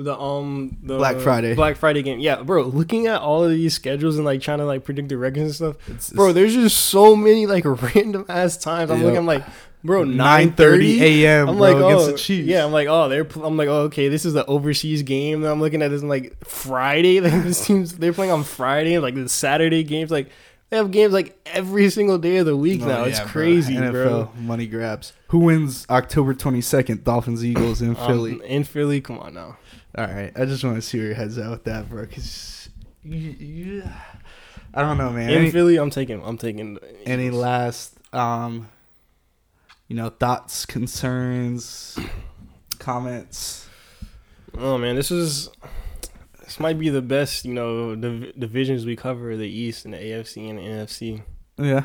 [0.03, 1.55] the um the Black Friday.
[1.55, 2.20] Black Friday game.
[2.20, 2.64] Yeah, bro.
[2.64, 5.55] Looking at all of these schedules and like trying to like predict the records and
[5.55, 6.28] stuff, It's- bro.
[6.28, 7.64] it's There's just so many like
[7.95, 8.91] random ass times.
[8.91, 9.05] I'm Yep.
[9.05, 9.45] looking I'm like,
[9.84, 11.49] bro, 9:30 9:30 a.m.
[11.49, 12.47] I'm bro, like, against oh, the Chiefs.
[12.47, 12.66] yeah.
[12.66, 13.28] I'm like, oh, they're.
[13.43, 15.43] I'm like, oh, okay, this is the overseas game.
[15.43, 16.01] And I'm looking at this.
[16.01, 17.20] I'm like, Friday.
[17.28, 18.99] Like this seems they're playing on Friday.
[18.99, 20.12] Like the Saturday games.
[20.12, 20.30] Like
[20.70, 23.03] they have games like every single day of the week Oh, now.
[23.03, 24.32] it's crazy, NFL bro.
[24.38, 25.13] money grabs.
[25.30, 27.03] Who wins October 22nd?
[27.03, 28.39] Dolphins Eagles in Um, Philly.
[28.45, 29.57] in Philly, come on now.
[29.97, 32.05] All right, I just want to see where your head's at with that, bro.
[32.05, 32.70] Cause
[33.03, 33.84] you, you,
[34.74, 35.30] I don't know, man.
[35.30, 36.22] In Any, Philly, I'm taking.
[36.24, 36.78] I'm taking.
[37.05, 38.68] any last, um,
[39.88, 41.97] you know, thoughts, concerns,
[42.78, 43.68] comments?
[44.57, 45.49] Oh man, this is
[46.58, 49.97] this might be the best, you know, the divisions we cover: the East and the
[49.97, 51.22] AFC and the NFC.
[51.58, 51.84] Yeah.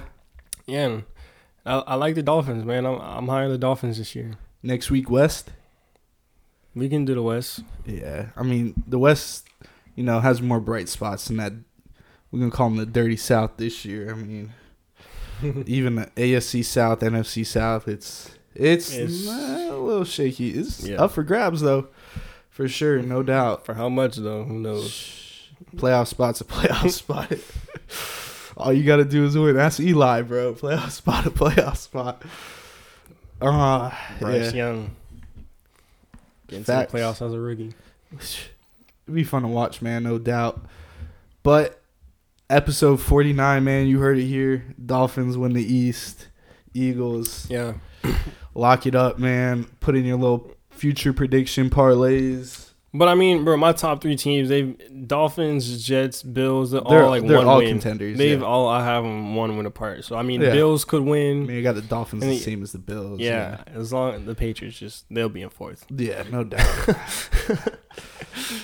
[0.66, 1.00] Yeah,
[1.66, 2.86] I, I like the Dolphins, man.
[2.86, 4.32] I'm I'm high on the Dolphins this year.
[4.62, 5.50] Next week, West.
[6.74, 7.60] We can do the West.
[7.84, 9.46] Yeah, I mean the West,
[9.94, 11.52] you know, has more bright spots than that.
[12.30, 14.10] We're gonna call them the dirty South this year.
[14.10, 14.52] I mean,
[15.66, 20.50] even the AFC South, NFC South, it's it's, It's- a little shaky.
[20.50, 21.02] It's Yeah.
[21.02, 21.88] up for grabs though,
[22.52, 23.64] for sure, no doubt.
[23.66, 24.44] For how much though?
[24.44, 25.48] Who knows?
[25.76, 27.32] Playoff spot's a playoff spot.
[28.56, 29.56] All you gotta do is win.
[29.56, 30.54] That's Eli, bro.
[30.54, 32.22] Playoff spot, a playoff spot.
[33.40, 33.90] Uh,
[34.20, 34.66] Bryce yeah.
[34.68, 34.90] Young.
[36.46, 36.92] Getting Facts.
[36.92, 37.72] to the playoffs as a rookie.
[38.12, 40.64] It'd be fun to watch, man, no doubt.
[41.42, 41.80] But
[42.48, 44.64] episode 49, man, you heard it here.
[44.84, 46.28] Dolphins win the East.
[46.74, 47.74] Eagles Yeah.
[48.54, 49.64] lock it up, man.
[49.80, 52.70] Put in your little future prediction parlays.
[52.92, 54.76] But I mean, bro, my top three teams, they've
[55.06, 57.68] Dolphins, Jets, Bills, they're, They're all like they're one all win.
[57.68, 58.18] contenders.
[58.18, 58.44] They've yeah.
[58.44, 60.04] all I have them one win apart.
[60.04, 60.50] So I mean, Yeah.
[60.52, 61.44] Bills could win.
[61.44, 63.20] I mean, you got the Dolphins the the- same as the Bills.
[63.20, 65.86] yeah, as long as the Patriots just they'll be in fourth.
[65.88, 66.88] Yeah, no doubt.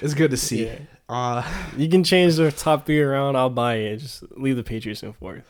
[0.03, 0.66] it's good to see.
[0.66, 0.79] Yeah.
[1.09, 1.43] Uh,
[1.77, 3.37] You can change their top three around.
[3.37, 3.99] I'll buy it.
[3.99, 5.45] Just leave the Patriots in fourth.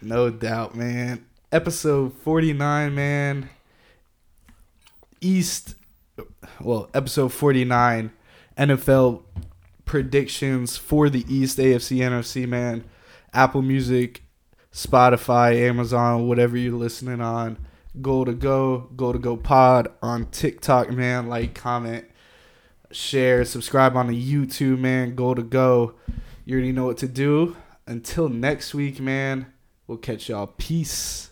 [0.00, 1.26] no doubt, man.
[1.52, 3.50] Episode 49, man.
[5.20, 5.74] East,
[6.60, 8.10] well, episode 49,
[8.56, 9.22] NFL
[9.84, 12.84] predictions for the East, AFC, NFC, man.
[13.32, 14.22] Apple Music,
[14.72, 17.58] Spotify, Amazon, whatever you're listening on.
[18.00, 21.28] Goal2Go, go to go pod on TikTok, man.
[21.28, 22.04] Like, comment,
[22.90, 25.16] share, subscribe on the YouTube, man.
[25.16, 25.94] Goal2Go.
[26.44, 27.56] You already know what to do.
[27.86, 29.46] Until next week, man.
[29.86, 30.48] We'll catch y'all.
[30.48, 31.30] Peace.